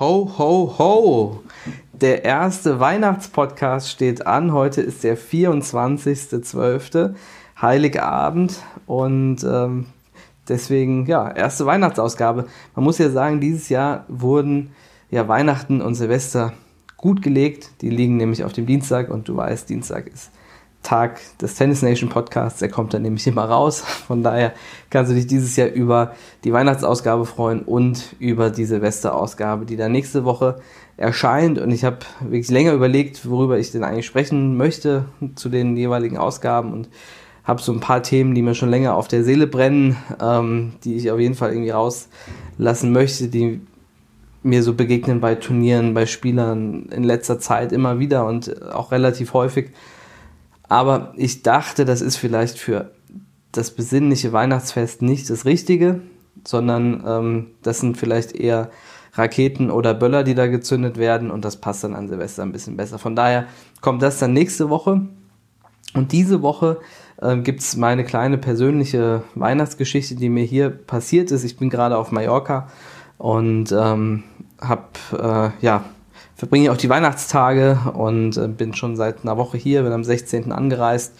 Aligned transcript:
Ho, 0.00 0.28
ho, 0.38 0.74
ho! 0.76 1.40
Der 1.92 2.24
erste 2.24 2.80
Weihnachtspodcast 2.80 3.88
steht 3.88 4.26
an. 4.26 4.52
Heute 4.52 4.80
ist 4.80 5.04
der 5.04 5.16
24.12. 5.16 7.14
Heiligabend 7.62 8.60
und 8.86 9.44
ähm, 9.44 9.86
deswegen, 10.48 11.06
ja, 11.06 11.30
erste 11.30 11.64
Weihnachtsausgabe. 11.66 12.46
Man 12.74 12.84
muss 12.84 12.98
ja 12.98 13.08
sagen, 13.08 13.40
dieses 13.40 13.68
Jahr 13.68 14.04
wurden 14.08 14.72
ja 15.12 15.28
Weihnachten 15.28 15.80
und 15.80 15.94
Silvester 15.94 16.54
gut 16.96 17.22
gelegt. 17.22 17.80
Die 17.80 17.90
liegen 17.90 18.16
nämlich 18.16 18.42
auf 18.42 18.52
dem 18.52 18.66
Dienstag 18.66 19.10
und 19.10 19.28
du 19.28 19.36
weißt, 19.36 19.68
Dienstag 19.68 20.08
ist 20.08 20.32
Tag 20.84 21.20
des 21.38 21.56
Tennis 21.56 21.82
Nation 21.82 22.08
Podcasts. 22.08 22.60
Der 22.60 22.68
kommt 22.68 22.94
dann 22.94 23.02
nämlich 23.02 23.26
immer 23.26 23.44
raus. 23.44 23.80
Von 23.80 24.22
daher 24.22 24.52
kannst 24.90 25.10
du 25.10 25.16
dich 25.16 25.26
dieses 25.26 25.56
Jahr 25.56 25.68
über 25.68 26.14
die 26.44 26.52
Weihnachtsausgabe 26.52 27.26
freuen 27.26 27.62
und 27.62 28.14
über 28.20 28.50
die 28.50 28.64
Silvesterausgabe, 28.64 29.64
die 29.64 29.76
dann 29.76 29.90
nächste 29.90 30.24
Woche 30.24 30.60
erscheint. 30.96 31.58
Und 31.58 31.72
ich 31.72 31.84
habe 31.84 31.98
wirklich 32.20 32.50
länger 32.50 32.72
überlegt, 32.72 33.28
worüber 33.28 33.58
ich 33.58 33.72
denn 33.72 33.82
eigentlich 33.82 34.06
sprechen 34.06 34.56
möchte 34.56 35.06
zu 35.34 35.48
den 35.48 35.76
jeweiligen 35.76 36.18
Ausgaben 36.18 36.72
und 36.72 36.88
habe 37.42 37.60
so 37.60 37.72
ein 37.72 37.80
paar 37.80 38.02
Themen, 38.02 38.34
die 38.34 38.42
mir 38.42 38.54
schon 38.54 38.70
länger 38.70 38.94
auf 38.94 39.08
der 39.08 39.24
Seele 39.24 39.46
brennen, 39.46 39.96
ähm, 40.20 40.72
die 40.84 40.96
ich 40.96 41.10
auf 41.10 41.18
jeden 41.18 41.34
Fall 41.34 41.50
irgendwie 41.50 41.70
rauslassen 41.70 42.92
möchte, 42.92 43.28
die 43.28 43.60
mir 44.42 44.62
so 44.62 44.74
begegnen 44.74 45.20
bei 45.20 45.34
Turnieren, 45.34 45.94
bei 45.94 46.06
Spielern 46.06 46.86
in 46.90 47.04
letzter 47.04 47.38
Zeit 47.38 47.72
immer 47.72 47.98
wieder 47.98 48.26
und 48.26 48.62
auch 48.72 48.92
relativ 48.92 49.32
häufig. 49.32 49.70
Aber 50.74 51.12
ich 51.14 51.44
dachte, 51.44 51.84
das 51.84 52.00
ist 52.00 52.16
vielleicht 52.16 52.58
für 52.58 52.90
das 53.52 53.70
besinnliche 53.70 54.32
Weihnachtsfest 54.32 55.02
nicht 55.02 55.30
das 55.30 55.44
Richtige, 55.44 56.00
sondern 56.44 57.04
ähm, 57.06 57.46
das 57.62 57.78
sind 57.78 57.96
vielleicht 57.96 58.32
eher 58.32 58.72
Raketen 59.12 59.70
oder 59.70 59.94
Böller, 59.94 60.24
die 60.24 60.34
da 60.34 60.48
gezündet 60.48 60.96
werden 60.96 61.30
und 61.30 61.44
das 61.44 61.58
passt 61.60 61.84
dann 61.84 61.94
an 61.94 62.08
Silvester 62.08 62.42
ein 62.42 62.50
bisschen 62.50 62.76
besser. 62.76 62.98
Von 62.98 63.14
daher 63.14 63.46
kommt 63.82 64.02
das 64.02 64.18
dann 64.18 64.32
nächste 64.32 64.68
Woche. 64.68 65.02
Und 65.94 66.10
diese 66.10 66.42
Woche 66.42 66.78
äh, 67.22 67.36
gibt 67.36 67.60
es 67.60 67.76
meine 67.76 68.02
kleine 68.02 68.36
persönliche 68.36 69.22
Weihnachtsgeschichte, 69.36 70.16
die 70.16 70.28
mir 70.28 70.42
hier 70.42 70.70
passiert 70.70 71.30
ist. 71.30 71.44
Ich 71.44 71.56
bin 71.56 71.70
gerade 71.70 71.96
auf 71.96 72.10
Mallorca 72.10 72.66
und 73.16 73.70
ähm, 73.70 74.24
habe 74.60 74.88
äh, 75.12 75.64
ja 75.64 75.84
verbringe 76.44 76.70
auch 76.70 76.76
die 76.76 76.90
Weihnachtstage 76.90 77.78
und 77.94 78.36
äh, 78.36 78.48
bin 78.48 78.74
schon 78.74 78.96
seit 78.96 79.22
einer 79.22 79.38
Woche 79.38 79.56
hier, 79.56 79.82
bin 79.82 79.92
am 79.92 80.04
16. 80.04 80.52
angereist. 80.52 81.14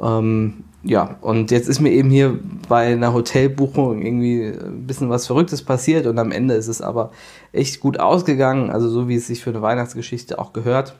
Ähm, 0.00 0.64
ja, 0.82 1.16
und 1.20 1.52
jetzt 1.52 1.68
ist 1.68 1.80
mir 1.80 1.90
eben 1.90 2.10
hier 2.10 2.38
bei 2.68 2.92
einer 2.92 3.12
Hotelbuchung 3.12 4.02
irgendwie 4.02 4.44
ein 4.44 4.86
bisschen 4.86 5.08
was 5.08 5.26
Verrücktes 5.26 5.62
passiert 5.62 6.06
und 6.06 6.18
am 6.18 6.32
Ende 6.32 6.54
ist 6.54 6.66
es 6.66 6.82
aber 6.82 7.12
echt 7.52 7.80
gut 7.80 7.98
ausgegangen, 8.00 8.70
also 8.70 8.88
so 8.88 9.08
wie 9.08 9.14
es 9.14 9.28
sich 9.28 9.42
für 9.42 9.50
eine 9.50 9.62
Weihnachtsgeschichte 9.62 10.38
auch 10.38 10.52
gehört. 10.52 10.96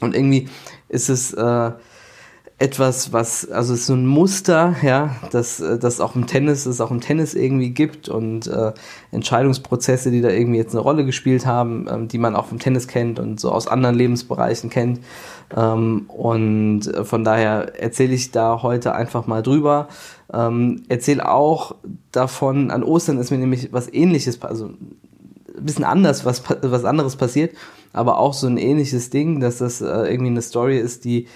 Und 0.00 0.14
irgendwie 0.14 0.48
ist 0.88 1.08
es 1.08 1.32
äh, 1.34 1.72
etwas, 2.60 3.10
was, 3.10 3.50
also 3.50 3.72
ist 3.72 3.86
so 3.86 3.94
ein 3.94 4.06
Muster, 4.06 4.76
ja, 4.82 5.16
dass 5.32 5.64
das 5.80 5.98
auch 5.98 6.14
im 6.14 6.26
Tennis, 6.26 6.66
es 6.66 6.82
auch 6.82 6.90
im 6.90 7.00
Tennis 7.00 7.32
irgendwie 7.32 7.70
gibt 7.70 8.10
und 8.10 8.48
äh, 8.48 8.72
Entscheidungsprozesse, 9.12 10.10
die 10.10 10.20
da 10.20 10.28
irgendwie 10.28 10.58
jetzt 10.58 10.74
eine 10.74 10.82
Rolle 10.82 11.06
gespielt 11.06 11.46
haben, 11.46 11.88
ähm, 11.90 12.08
die 12.08 12.18
man 12.18 12.36
auch 12.36 12.44
vom 12.44 12.58
Tennis 12.58 12.86
kennt 12.86 13.18
und 13.18 13.40
so 13.40 13.50
aus 13.50 13.66
anderen 13.66 13.96
Lebensbereichen 13.96 14.68
kennt. 14.68 15.00
Ähm, 15.56 16.04
und 16.08 16.86
äh, 16.86 17.02
von 17.02 17.24
daher 17.24 17.80
erzähle 17.80 18.12
ich 18.12 18.30
da 18.30 18.60
heute 18.62 18.94
einfach 18.94 19.26
mal 19.26 19.42
drüber. 19.42 19.88
Ähm, 20.30 20.82
erzähle 20.90 21.30
auch 21.30 21.76
davon, 22.12 22.70
an 22.70 22.82
Ostern 22.82 23.16
ist 23.16 23.30
mir 23.30 23.38
nämlich 23.38 23.72
was 23.72 23.90
ähnliches, 23.90 24.42
also 24.42 24.66
ein 24.66 25.64
bisschen 25.64 25.84
anders, 25.84 26.26
was, 26.26 26.42
was 26.60 26.84
anderes 26.84 27.16
passiert, 27.16 27.56
aber 27.94 28.18
auch 28.18 28.34
so 28.34 28.46
ein 28.46 28.58
ähnliches 28.58 29.08
Ding, 29.08 29.40
dass 29.40 29.56
das 29.56 29.80
äh, 29.80 29.86
irgendwie 29.86 30.30
eine 30.30 30.42
Story 30.42 30.78
ist, 30.78 31.06
die 31.06 31.26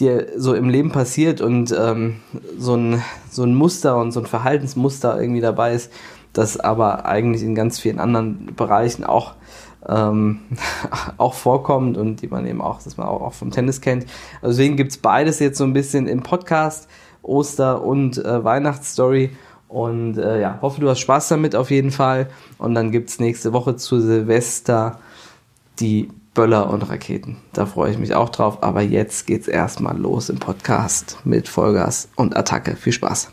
dir 0.00 0.28
so 0.36 0.54
im 0.54 0.68
Leben 0.68 0.90
passiert 0.90 1.40
und 1.40 1.72
ähm, 1.78 2.16
so, 2.58 2.74
ein, 2.74 3.02
so 3.30 3.44
ein 3.44 3.54
Muster 3.54 3.96
und 3.96 4.12
so 4.12 4.20
ein 4.20 4.26
Verhaltensmuster 4.26 5.20
irgendwie 5.20 5.40
dabei 5.40 5.74
ist, 5.74 5.92
das 6.32 6.58
aber 6.58 7.06
eigentlich 7.06 7.42
in 7.42 7.54
ganz 7.54 7.78
vielen 7.78 8.00
anderen 8.00 8.54
Bereichen 8.56 9.04
auch, 9.04 9.34
ähm, 9.88 10.40
auch 11.16 11.34
vorkommt 11.34 11.96
und 11.96 12.22
die 12.22 12.28
man 12.28 12.46
eben 12.46 12.60
auch, 12.60 12.82
dass 12.82 12.96
man 12.96 13.06
auch, 13.06 13.22
auch 13.22 13.34
vom 13.34 13.50
Tennis 13.50 13.80
kennt. 13.80 14.06
Also 14.42 14.56
deswegen 14.56 14.76
gibt's 14.76 14.96
beides 14.96 15.38
jetzt 15.38 15.58
so 15.58 15.64
ein 15.64 15.72
bisschen 15.72 16.08
im 16.08 16.22
Podcast, 16.22 16.88
Oster- 17.22 17.82
und 17.82 18.18
äh, 18.18 18.44
Weihnachtsstory. 18.44 19.30
Und 19.68 20.18
äh, 20.18 20.40
ja, 20.40 20.58
hoffe, 20.60 20.80
du 20.80 20.88
hast 20.88 21.00
Spaß 21.00 21.28
damit 21.28 21.56
auf 21.56 21.70
jeden 21.70 21.90
Fall. 21.90 22.28
Und 22.58 22.74
dann 22.74 22.90
gibt's 22.90 23.18
nächste 23.18 23.52
Woche 23.52 23.76
zu 23.76 24.00
Silvester 24.00 24.98
die 25.80 26.08
Böller 26.34 26.68
und 26.68 26.82
Raketen. 26.82 27.36
Da 27.52 27.64
freue 27.64 27.92
ich 27.92 27.98
mich 27.98 28.14
auch 28.14 28.28
drauf. 28.28 28.62
Aber 28.62 28.82
jetzt 28.82 29.26
geht's 29.28 29.46
erstmal 29.46 29.96
los 29.96 30.28
im 30.28 30.38
Podcast 30.38 31.18
mit 31.24 31.48
Vollgas 31.48 32.08
und 32.16 32.36
Attacke. 32.36 32.74
Viel 32.74 32.92
Spaß. 32.92 33.30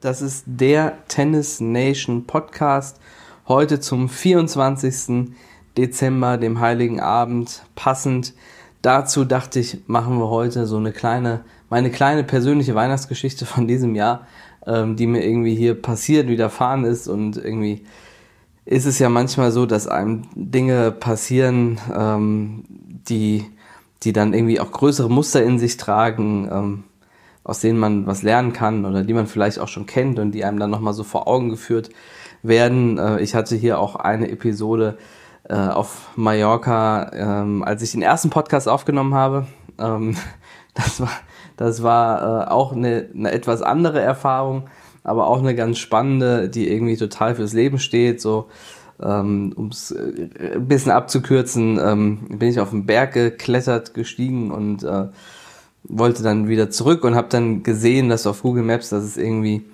Das 0.00 0.22
ist 0.22 0.44
der 0.46 0.98
Tennis 1.08 1.60
Nation 1.60 2.26
Podcast. 2.26 3.00
Heute 3.48 3.80
zum 3.80 4.08
24. 4.08 5.32
Dezember, 5.76 6.38
dem 6.38 6.60
Heiligen 6.60 7.00
Abend. 7.00 7.62
Passend 7.74 8.34
dazu 8.82 9.24
dachte 9.24 9.58
ich, 9.58 9.82
machen 9.88 10.18
wir 10.18 10.28
heute 10.28 10.66
so 10.66 10.76
eine 10.76 10.92
kleine 10.92 11.44
meine 11.72 11.90
kleine 11.90 12.22
persönliche 12.22 12.74
Weihnachtsgeschichte 12.74 13.46
von 13.46 13.66
diesem 13.66 13.94
Jahr, 13.94 14.26
ähm, 14.66 14.94
die 14.94 15.06
mir 15.06 15.24
irgendwie 15.24 15.54
hier 15.54 15.72
passiert, 15.80 16.28
widerfahren 16.28 16.84
ist 16.84 17.08
und 17.08 17.38
irgendwie 17.38 17.86
ist 18.66 18.84
es 18.84 18.98
ja 18.98 19.08
manchmal 19.08 19.52
so, 19.52 19.64
dass 19.64 19.88
einem 19.88 20.24
Dinge 20.34 20.90
passieren, 20.90 21.80
ähm, 21.96 22.64
die, 22.68 23.46
die 24.02 24.12
dann 24.12 24.34
irgendwie 24.34 24.60
auch 24.60 24.70
größere 24.70 25.08
Muster 25.08 25.42
in 25.42 25.58
sich 25.58 25.78
tragen, 25.78 26.46
ähm, 26.52 26.84
aus 27.42 27.60
denen 27.60 27.78
man 27.78 28.06
was 28.06 28.22
lernen 28.22 28.52
kann 28.52 28.84
oder 28.84 29.02
die 29.02 29.14
man 29.14 29.26
vielleicht 29.26 29.58
auch 29.58 29.68
schon 29.68 29.86
kennt 29.86 30.18
und 30.18 30.32
die 30.32 30.44
einem 30.44 30.58
dann 30.58 30.70
nochmal 30.70 30.92
so 30.92 31.04
vor 31.04 31.26
Augen 31.26 31.48
geführt 31.48 31.88
werden. 32.42 32.98
Äh, 32.98 33.20
ich 33.20 33.34
hatte 33.34 33.56
hier 33.56 33.78
auch 33.78 33.96
eine 33.96 34.30
Episode 34.30 34.98
äh, 35.48 35.54
auf 35.54 36.10
Mallorca, 36.16 37.10
ähm, 37.14 37.62
als 37.64 37.80
ich 37.80 37.92
den 37.92 38.02
ersten 38.02 38.28
Podcast 38.28 38.68
aufgenommen 38.68 39.14
habe. 39.14 39.46
Ähm, 39.78 40.18
das 40.74 41.00
war 41.00 41.08
das 41.62 41.82
war 41.82 42.46
äh, 42.46 42.50
auch 42.50 42.72
eine, 42.72 43.08
eine 43.14 43.30
etwas 43.30 43.62
andere 43.62 44.00
Erfahrung, 44.00 44.64
aber 45.04 45.28
auch 45.28 45.38
eine 45.38 45.54
ganz 45.54 45.78
spannende, 45.78 46.48
die 46.48 46.68
irgendwie 46.68 46.96
total 46.96 47.36
fürs 47.36 47.52
Leben 47.52 47.78
steht. 47.78 48.20
So, 48.20 48.48
ähm, 49.00 49.52
um 49.54 49.68
es 49.68 49.92
äh, 49.92 50.56
ein 50.56 50.66
bisschen 50.66 50.90
abzukürzen, 50.90 51.78
ähm, 51.80 52.18
bin 52.30 52.48
ich 52.48 52.58
auf 52.58 52.70
den 52.70 52.86
Berg 52.86 53.12
geklettert, 53.12 53.94
gestiegen 53.94 54.50
und 54.50 54.82
äh, 54.82 55.06
wollte 55.84 56.22
dann 56.24 56.48
wieder 56.48 56.70
zurück 56.70 57.04
und 57.04 57.14
habe 57.14 57.28
dann 57.28 57.62
gesehen, 57.62 58.08
dass 58.08 58.26
auf 58.26 58.42
Google 58.42 58.64
Maps, 58.64 58.88
dass 58.88 59.04
es 59.04 59.16
irgendwie 59.16 59.64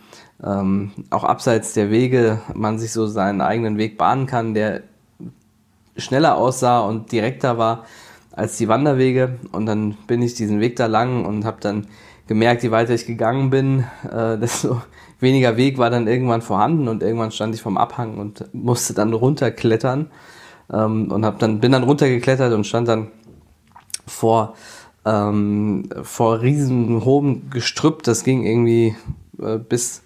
ähm, 0.45 0.93
auch 1.09 1.25
abseits 1.25 1.73
der 1.73 1.91
Wege 1.91 2.41
man 2.55 2.79
sich 2.79 2.93
so 2.93 3.07
seinen 3.07 3.41
eigenen 3.41 3.79
Weg 3.79 3.97
bahnen 3.97 4.27
kann, 4.27 4.53
der 4.53 4.83
schneller 5.97 6.37
aussah 6.37 6.81
und 6.81 7.13
direkter 7.13 7.57
war 7.57 7.85
als 8.33 8.57
die 8.57 8.69
Wanderwege. 8.69 9.39
Und 9.53 9.67
dann 9.67 9.97
bin 10.07 10.23
ich 10.23 10.35
diesen 10.35 10.61
Weg 10.61 10.77
da 10.77 10.87
lang 10.87 11.25
und 11.25 11.45
habe 11.45 11.59
dann 11.61 11.87
gemerkt, 12.27 12.63
je 12.63 12.71
weiter 12.71 12.95
ich 12.95 13.07
gegangen 13.07 13.51
bin, 13.51 13.85
äh, 14.11 14.39
desto 14.41 14.83
weniger 15.21 15.57
Weg 15.57 15.79
war 15.79 15.91
dann 15.91 16.07
irgendwann 16.07 16.43
vorhanden 16.43 16.89
und 16.89 17.03
irgendwann 17.03 17.33
stand 17.33 17.55
ich 17.55 17.63
vom 17.63 17.77
Abhang 17.77 18.19
und 18.19 18.45
musste 18.55 18.95
dann 18.95 19.13
runterklettern 19.13 20.11
ähm, 20.73 21.11
und 21.11 21.25
hab 21.25 21.39
dann 21.39 21.61
bin 21.61 21.73
dann 21.73 21.83
runtergeklettert 21.83 22.53
und 22.53 22.67
stand 22.67 22.89
dann 22.89 23.09
vor 24.07 24.55
ähm, 25.05 25.89
vor 26.03 26.41
riesen 26.41 27.05
hohem 27.05 27.51
Gestrüpp. 27.51 28.03
Das 28.03 28.25
ging 28.25 28.45
irgendwie 28.45 28.95
äh, 29.41 29.59
bis 29.59 30.03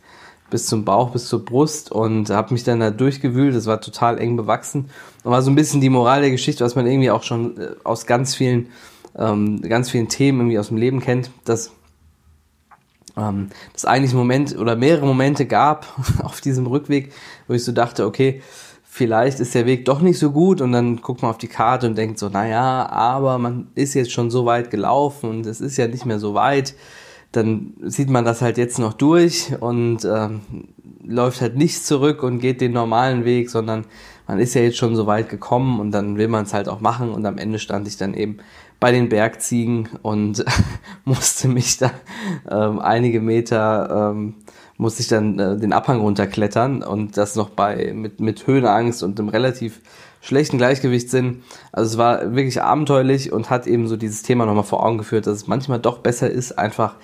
bis 0.52 0.66
zum 0.66 0.84
Bauch, 0.84 1.10
bis 1.10 1.28
zur 1.28 1.44
Brust 1.44 1.90
und 1.90 2.28
habe 2.28 2.52
mich 2.52 2.62
dann 2.62 2.78
da 2.78 2.90
durchgewühlt. 2.90 3.56
Das 3.56 3.66
war 3.66 3.80
total 3.80 4.18
eng 4.18 4.36
bewachsen. 4.36 4.90
Und 5.24 5.32
war 5.32 5.40
so 5.40 5.50
ein 5.50 5.54
bisschen 5.54 5.80
die 5.80 5.88
Moral 5.88 6.20
der 6.20 6.30
Geschichte, 6.30 6.62
was 6.62 6.76
man 6.76 6.86
irgendwie 6.86 7.10
auch 7.10 7.22
schon 7.22 7.58
äh, 7.58 7.68
aus 7.84 8.06
ganz 8.06 8.34
vielen, 8.34 8.68
ähm, 9.16 9.62
ganz 9.62 9.90
vielen 9.90 10.08
Themen 10.08 10.40
irgendwie 10.40 10.58
aus 10.58 10.68
dem 10.68 10.76
Leben 10.76 11.00
kennt, 11.00 11.30
dass 11.46 11.72
ähm, 13.16 13.48
es 13.74 13.86
eigentlich 13.86 14.12
Moment 14.12 14.56
oder 14.56 14.76
mehrere 14.76 15.06
Momente 15.06 15.46
gab 15.46 15.86
auf 16.22 16.42
diesem 16.42 16.66
Rückweg, 16.66 17.12
wo 17.48 17.54
ich 17.54 17.64
so 17.64 17.72
dachte, 17.72 18.04
okay, 18.04 18.42
vielleicht 18.84 19.40
ist 19.40 19.54
der 19.54 19.64
Weg 19.64 19.86
doch 19.86 20.02
nicht 20.02 20.18
so 20.18 20.32
gut 20.32 20.60
und 20.60 20.72
dann 20.72 21.00
guckt 21.00 21.22
man 21.22 21.30
auf 21.30 21.38
die 21.38 21.48
Karte 21.48 21.86
und 21.86 21.96
denkt 21.96 22.18
so, 22.18 22.28
naja, 22.28 22.90
aber 22.90 23.38
man 23.38 23.68
ist 23.74 23.94
jetzt 23.94 24.12
schon 24.12 24.30
so 24.30 24.44
weit 24.44 24.70
gelaufen 24.70 25.30
und 25.30 25.46
es 25.46 25.62
ist 25.62 25.78
ja 25.78 25.88
nicht 25.88 26.04
mehr 26.04 26.18
so 26.18 26.34
weit 26.34 26.74
dann 27.32 27.74
sieht 27.82 28.10
man 28.10 28.24
das 28.24 28.42
halt 28.42 28.58
jetzt 28.58 28.78
noch 28.78 28.92
durch 28.92 29.52
und 29.60 30.04
ähm, 30.04 30.42
läuft 31.04 31.40
halt 31.40 31.56
nicht 31.56 31.84
zurück 31.84 32.22
und 32.22 32.38
geht 32.38 32.60
den 32.60 32.72
normalen 32.72 33.24
Weg, 33.24 33.50
sondern 33.50 33.86
man 34.28 34.38
ist 34.38 34.54
ja 34.54 34.62
jetzt 34.62 34.76
schon 34.76 34.94
so 34.94 35.06
weit 35.06 35.28
gekommen 35.28 35.80
und 35.80 35.90
dann 35.90 36.16
will 36.16 36.28
man 36.28 36.44
es 36.44 36.54
halt 36.54 36.68
auch 36.68 36.80
machen 36.80 37.10
und 37.10 37.26
am 37.26 37.38
Ende 37.38 37.58
stand 37.58 37.88
ich 37.88 37.96
dann 37.96 38.14
eben 38.14 38.38
bei 38.78 38.92
den 38.92 39.08
Bergziegen 39.08 39.88
und 40.02 40.44
musste 41.04 41.48
mich 41.48 41.78
da 41.78 41.90
ähm, 42.50 42.78
einige 42.78 43.20
Meter 43.20 44.12
ähm, 44.12 44.34
musste 44.76 45.02
ich 45.02 45.08
dann 45.08 45.38
äh, 45.38 45.56
den 45.56 45.72
Abhang 45.72 46.00
runterklettern 46.00 46.82
und 46.82 47.16
das 47.16 47.36
noch 47.36 47.50
bei 47.50 47.92
mit 47.94 48.20
mit 48.20 48.46
Höhenangst 48.46 49.02
und 49.02 49.18
einem 49.18 49.28
relativ 49.28 49.80
schlechten 50.22 50.56
Gleichgewichtssinn. 50.56 51.42
Also 51.72 51.90
es 51.90 51.98
war 51.98 52.34
wirklich 52.34 52.62
abenteuerlich 52.62 53.32
und 53.32 53.50
hat 53.50 53.66
eben 53.66 53.88
so 53.88 53.96
dieses 53.96 54.22
Thema 54.22 54.46
nochmal 54.46 54.64
vor 54.64 54.86
Augen 54.86 54.96
geführt, 54.96 55.26
dass 55.26 55.36
es 55.36 55.46
manchmal 55.48 55.80
doch 55.80 55.98
besser 55.98 56.30
ist, 56.30 56.58
einfach 56.58 56.94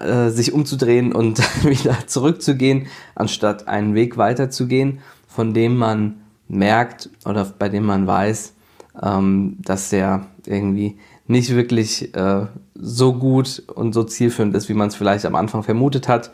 äh, 0.00 0.28
sich 0.28 0.52
umzudrehen 0.52 1.12
und 1.12 1.38
wieder 1.64 1.96
zurückzugehen, 2.06 2.86
anstatt 3.14 3.66
einen 3.66 3.94
Weg 3.94 4.18
weiterzugehen, 4.18 5.00
von 5.26 5.54
dem 5.54 5.76
man 5.76 6.20
merkt 6.46 7.08
oder 7.24 7.44
bei 7.58 7.70
dem 7.70 7.84
man 7.84 8.06
weiß, 8.06 8.52
ähm, 9.02 9.56
dass 9.62 9.88
der 9.88 10.26
irgendwie 10.46 10.98
nicht 11.26 11.54
wirklich 11.56 12.14
äh, 12.14 12.46
so 12.74 13.14
gut 13.14 13.62
und 13.74 13.94
so 13.94 14.04
zielführend 14.04 14.54
ist, 14.54 14.68
wie 14.68 14.74
man 14.74 14.88
es 14.88 14.94
vielleicht 14.94 15.24
am 15.24 15.34
Anfang 15.34 15.62
vermutet 15.62 16.06
hat 16.06 16.30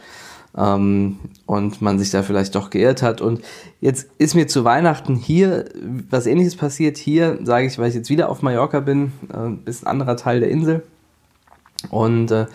ähm, 0.56 1.18
und 1.46 1.80
man 1.80 1.98
sich 1.98 2.10
da 2.10 2.22
vielleicht 2.22 2.54
doch 2.54 2.70
geirrt 2.70 3.02
hat. 3.02 3.20
Und 3.20 3.40
jetzt 3.80 4.08
ist 4.18 4.34
mir 4.34 4.46
zu 4.46 4.64
Weihnachten 4.64 5.14
hier 5.14 5.66
was 6.10 6.26
ähnliches 6.26 6.56
passiert. 6.56 6.98
Hier 6.98 7.38
sage 7.44 7.66
ich, 7.66 7.78
weil 7.78 7.88
ich 7.88 7.94
jetzt 7.94 8.10
wieder 8.10 8.28
auf 8.28 8.42
Mallorca 8.42 8.80
bin, 8.80 9.12
äh, 9.32 9.36
ein 9.36 9.86
anderer 9.86 10.16
Teil 10.16 10.40
der 10.40 10.50
Insel 10.50 10.82
und 11.90 12.30
äh, 12.30 12.46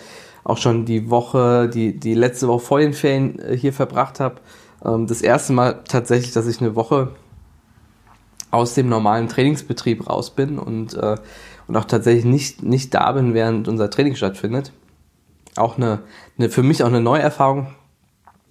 auch 0.44 0.58
schon 0.58 0.86
die 0.86 1.10
Woche, 1.10 1.70
die, 1.70 2.00
die 2.00 2.14
letzte 2.14 2.48
Woche 2.48 2.64
vor 2.64 2.80
den 2.80 2.94
Ferien 2.94 3.40
äh, 3.40 3.58
hier 3.58 3.74
verbracht 3.74 4.20
habe. 4.20 4.36
Ähm, 4.84 5.08
das 5.08 5.22
erste 5.22 5.54
Mal 5.54 5.82
tatsächlich, 5.88 6.34
dass 6.34 6.48
ich 6.48 6.62
eine 6.62 6.76
Woche 6.76 7.12
aus 8.52 8.74
dem 8.74 8.88
normalen 8.88 9.28
Trainingsbetrieb 9.28 10.10
raus 10.10 10.32
bin 10.32 10.60
und, 10.60 10.94
äh, 10.94 11.16
und 11.68 11.76
auch 11.76 11.86
tatsächlich 11.86 12.26
nicht, 12.26 12.64
nicht 12.64 12.94
da 12.94 13.12
bin, 13.12 13.34
während 13.34 13.68
unser 13.68 13.90
Training 13.90 14.16
stattfindet. 14.16 14.72
Auch 15.56 15.78
eine, 15.78 16.00
eine 16.38 16.50
für 16.50 16.64
mich 16.64 16.84
auch 16.84 16.88
eine 16.88 17.02
neue 17.02 17.22
Erfahrung, 17.22 17.68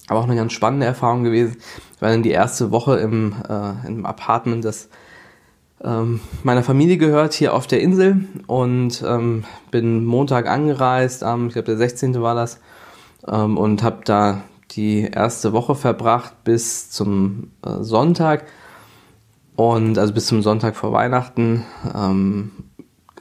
aber 0.09 0.21
auch 0.21 0.25
eine 0.25 0.37
ganz 0.37 0.53
spannende 0.53 0.87
Erfahrung 0.87 1.25
gewesen. 1.25 1.56
Ich 1.95 2.03
war 2.03 2.11
dann 2.11 2.23
die 2.23 2.31
erste 2.31 2.71
Woche 2.71 2.97
im, 2.97 3.35
äh, 3.49 3.87
im 3.87 4.06
Apartment, 4.06 4.65
das 4.65 4.89
ähm, 5.83 6.21
meiner 6.43 6.62
Familie 6.62 6.97
gehört, 6.97 7.35
hier 7.35 7.55
auf 7.55 7.67
der 7.67 7.81
Insel 7.81 8.25
und 8.47 9.03
ähm, 9.06 9.45
bin 9.71 10.05
Montag 10.05 10.49
angereist, 10.49 11.25
am, 11.25 11.49
ich 11.49 11.53
glaube 11.55 11.67
der 11.67 11.77
16. 11.77 12.21
war 12.23 12.35
das, 12.35 12.61
ähm, 13.27 13.56
und 13.56 13.83
habe 13.83 14.01
da 14.05 14.43
die 14.73 15.03
erste 15.03 15.53
Woche 15.53 15.75
verbracht 15.75 16.45
bis 16.45 16.91
zum 16.91 17.51
äh, 17.65 17.83
Sonntag 17.83 18.45
und 19.56 19.99
also 19.99 20.12
bis 20.12 20.27
zum 20.27 20.43
Sonntag 20.43 20.77
vor 20.77 20.93
Weihnachten. 20.93 21.65
Ähm, 21.95 22.51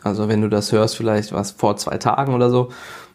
also 0.02 0.28
wenn 0.28 0.42
du 0.42 0.50
das 0.50 0.72
hörst, 0.72 0.98
vielleicht 0.98 1.32
war 1.32 1.42
es 1.42 1.52
vor 1.52 1.78
zwei 1.78 1.98
Tagen 1.98 2.34
oder 2.34 2.50
so. 2.50 2.70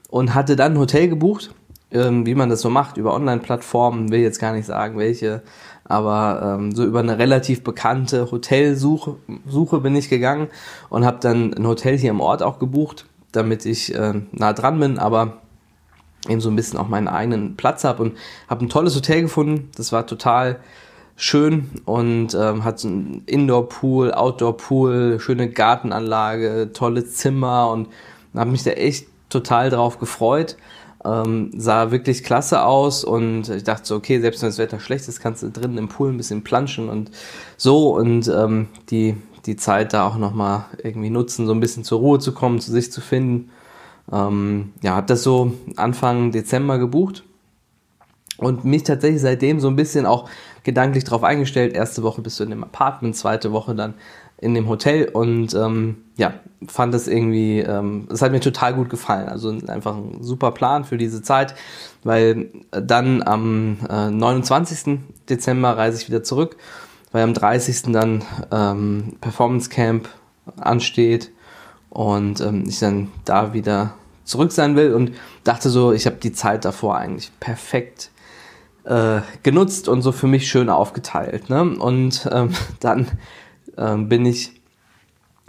Und 0.09 0.35
hatte 0.35 0.57
dann 0.57 0.73
ein 0.73 0.79
Hotel 0.79 1.09
gebucht, 1.09 1.55
ähm, 1.91 2.27
wie 2.27 2.35
man 2.35 2.49
das 2.49 2.61
so 2.61 2.71
macht, 2.71 2.97
über 2.97 3.15
Online-Plattformen, 3.15 4.11
will 4.11 4.21
jetzt 4.21 4.41
gar 4.41 4.53
nicht 4.53 4.67
sagen, 4.67 4.99
welche, 4.99 5.43
aber 5.85 6.57
ähm, 6.59 6.75
so 6.75 6.85
über 6.85 7.01
eine 7.01 7.19
relativ 7.19 7.65
bekannte 7.65 8.31
Hotelsuche 8.31 9.17
Suche 9.47 9.81
bin 9.81 9.97
ich 9.97 10.11
gegangen 10.11 10.49
und 10.91 11.07
habe 11.07 11.19
dann 11.21 11.55
ein 11.55 11.67
Hotel 11.67 11.97
hier 11.97 12.11
im 12.11 12.21
Ort 12.21 12.43
auch 12.43 12.59
gebucht, 12.59 13.07
damit 13.33 13.65
ich 13.65 13.95
äh, 13.95 14.15
nah 14.33 14.53
dran 14.53 14.79
bin, 14.81 14.99
aber 14.99 15.39
eben 16.29 16.41
so 16.41 16.51
ein 16.51 16.57
bisschen 16.57 16.79
auch 16.79 16.89
meinen 16.89 17.09
eigenen 17.09 17.57
Platz 17.57 17.85
habe 17.85 18.03
und 18.03 18.17
habe 18.49 18.65
ein 18.65 18.69
tolles 18.69 18.95
Hotel 18.95 19.23
gefunden. 19.23 19.71
Das 19.77 19.93
war 19.93 20.07
total 20.07 20.61
schön 21.17 21.71
und 21.85 22.35
ähm, 22.35 22.65
hat 22.65 22.79
so 22.79 22.89
ein 22.89 23.23
Indoor-Pool, 23.27 24.13
Outdoor-Pool, 24.13 25.19
schöne 25.21 25.49
Gartenanlage, 25.49 26.71
tolle 26.73 27.07
Zimmer 27.07 27.71
und 27.71 27.89
habe 28.35 28.51
mich 28.51 28.63
da 28.63 28.71
echt 28.71 29.07
total 29.29 29.71
drauf 29.71 29.99
gefreut. 29.99 30.57
Ähm, 31.09 31.51
sah 31.57 31.91
wirklich 31.91 32.23
klasse 32.25 32.65
aus 32.65 33.05
und 33.05 33.49
ich 33.49 33.65
dachte 33.65 33.87
so, 33.87 33.97
okay, 33.97 34.21
selbst 34.21 34.43
wenn 34.43 34.49
das 34.49 34.59
Wetter 34.59 34.81
schlecht 34.81 35.09
ist, 35.09 35.21
kannst 35.21 35.43
du 35.43 35.51
drinnen 35.51 35.79
im 35.79 35.89
Pool 35.89 36.11
ein 36.11 36.17
bisschen 36.17 36.45
planschen 36.45 36.89
und 36.89 37.11
so 37.57 37.97
und 37.97 38.29
ähm, 38.29 38.69
die, 38.91 39.17
die 39.47 39.57
Zeit 39.57 39.93
da 39.93 40.07
auch 40.07 40.17
nochmal 40.17 40.67
irgendwie 40.83 41.11
nutzen, 41.11 41.47
so 41.47 41.53
ein 41.53 41.61
bisschen 41.61 41.85
zur 41.85 42.01
Ruhe 42.01 42.19
zu 42.19 42.33
kommen, 42.33 42.61
zu 42.61 42.73
sich 42.73 42.93
zu 42.93 43.01
finden. 43.01 43.51
Ähm, 44.13 44.73
ja, 44.83 44.97
habe 44.97 45.07
das 45.07 45.23
so 45.23 45.53
Anfang 45.77 46.33
Dezember 46.33 46.79
gebucht 46.79 47.25
und 48.39 48.65
mich 48.65 48.83
tatsächlich 48.83 49.23
seitdem 49.23 49.61
so 49.61 49.69
ein 49.69 49.77
bisschen 49.77 50.05
auch 50.05 50.29
gedanklich 50.63 51.05
darauf 51.05 51.25
eingestellt. 51.25 51.75
Erste 51.75 52.03
Woche 52.03 52.23
bist 52.23 52.39
du 52.41 52.45
in 52.45 52.51
dem 52.51 52.65
Apartment, 52.65 53.17
zweite 53.17 53.53
Woche 53.53 53.75
dann 53.75 53.95
in 54.41 54.55
dem 54.55 54.69
Hotel 54.69 55.09
und 55.09 55.55
ähm, 55.55 55.97
ja, 56.17 56.35
fand 56.67 56.95
das 56.95 57.09
irgendwie, 57.09 57.61
ähm, 57.61 58.09
es 58.11 58.23
hat 58.23 58.33
mir 58.33 58.41
total 58.41 58.75
gut 58.75 58.91
gefallen. 58.91 59.29
Also 59.29 59.51
einfach 59.67 59.97
ein 59.97 60.23
super 60.23 60.53
Plan 60.53 60.85
für 60.85 60.97
diese 60.97 61.23
Zeit, 61.23 61.55
weil 62.05 62.51
dann 62.71 63.23
am 63.23 63.79
äh, 63.89 64.11
29. 64.11 64.99
Dezember 65.29 65.77
reise 65.77 66.01
ich 66.01 66.09
wieder 66.09 66.23
zurück, 66.23 66.57
weil 67.13 67.23
am 67.23 67.35
30. 67.35 67.93
dann 67.93 68.25
ähm, 68.51 69.17
Performance 69.21 69.71
Camp 69.71 70.09
ansteht 70.57 71.31
und 71.91 72.41
ähm, 72.41 72.65
ich 72.67 72.79
dann 72.79 73.11
da 73.25 73.53
wieder 73.53 73.95
zurück 74.25 74.53
sein 74.53 74.77
will 74.77 74.95
und 74.95 75.13
dachte 75.45 75.71
so, 75.71 75.93
ich 75.93 76.07
habe 76.07 76.17
die 76.17 76.33
Zeit 76.33 76.65
davor 76.65 76.97
eigentlich 76.99 77.33
perfekt 77.41 78.11
äh, 78.85 79.21
genutzt 79.43 79.89
und 79.89 80.03
so 80.03 80.13
für 80.13 80.27
mich 80.27 80.49
schön 80.49 80.69
aufgeteilt. 80.69 81.51
Ne? 81.51 81.63
Und 81.63 82.29
ähm, 82.33 82.55
dann 82.81 83.07
ähm, 83.79 84.09
bin 84.09 84.27
ich 84.27 84.53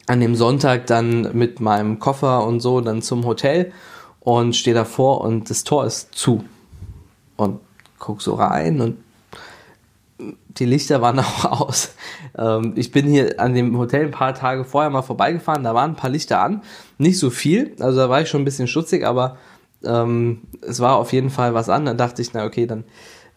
an 0.07 0.21
dem 0.21 0.35
Sonntag 0.35 0.87
dann 0.87 1.37
mit 1.37 1.59
meinem 1.59 1.99
Koffer 1.99 2.45
und 2.45 2.61
so 2.61 2.81
dann 2.81 3.01
zum 3.01 3.25
Hotel 3.25 3.71
und 4.19 4.55
stehe 4.55 4.73
davor 4.73 5.21
und 5.21 5.49
das 5.49 5.63
Tor 5.63 5.85
ist 5.85 6.13
zu. 6.15 6.43
Und 7.35 7.59
guck 7.99 8.21
so 8.21 8.33
rein 8.35 8.81
und 8.81 8.97
die 10.49 10.65
Lichter 10.65 11.01
waren 11.01 11.19
auch 11.19 11.45
aus. 11.45 11.93
Ähm, 12.37 12.73
ich 12.75 12.91
bin 12.91 13.07
hier 13.07 13.39
an 13.39 13.53
dem 13.53 13.77
Hotel 13.77 14.05
ein 14.05 14.11
paar 14.11 14.33
Tage 14.33 14.65
vorher 14.65 14.89
mal 14.89 15.01
vorbeigefahren, 15.01 15.63
da 15.63 15.73
waren 15.73 15.91
ein 15.91 15.95
paar 15.95 16.09
Lichter 16.09 16.41
an. 16.41 16.61
Nicht 16.97 17.19
so 17.19 17.29
viel, 17.29 17.75
also 17.79 17.99
da 17.99 18.09
war 18.09 18.21
ich 18.21 18.29
schon 18.29 18.41
ein 18.41 18.45
bisschen 18.45 18.67
schutzig, 18.67 19.05
aber 19.05 19.37
ähm, 19.83 20.41
es 20.61 20.79
war 20.79 20.95
auf 20.95 21.13
jeden 21.13 21.29
Fall 21.29 21.53
was 21.53 21.69
an. 21.69 21.85
Dann 21.85 21.97
dachte 21.97 22.21
ich, 22.21 22.33
na 22.33 22.45
okay, 22.45 22.65
dann 22.65 22.83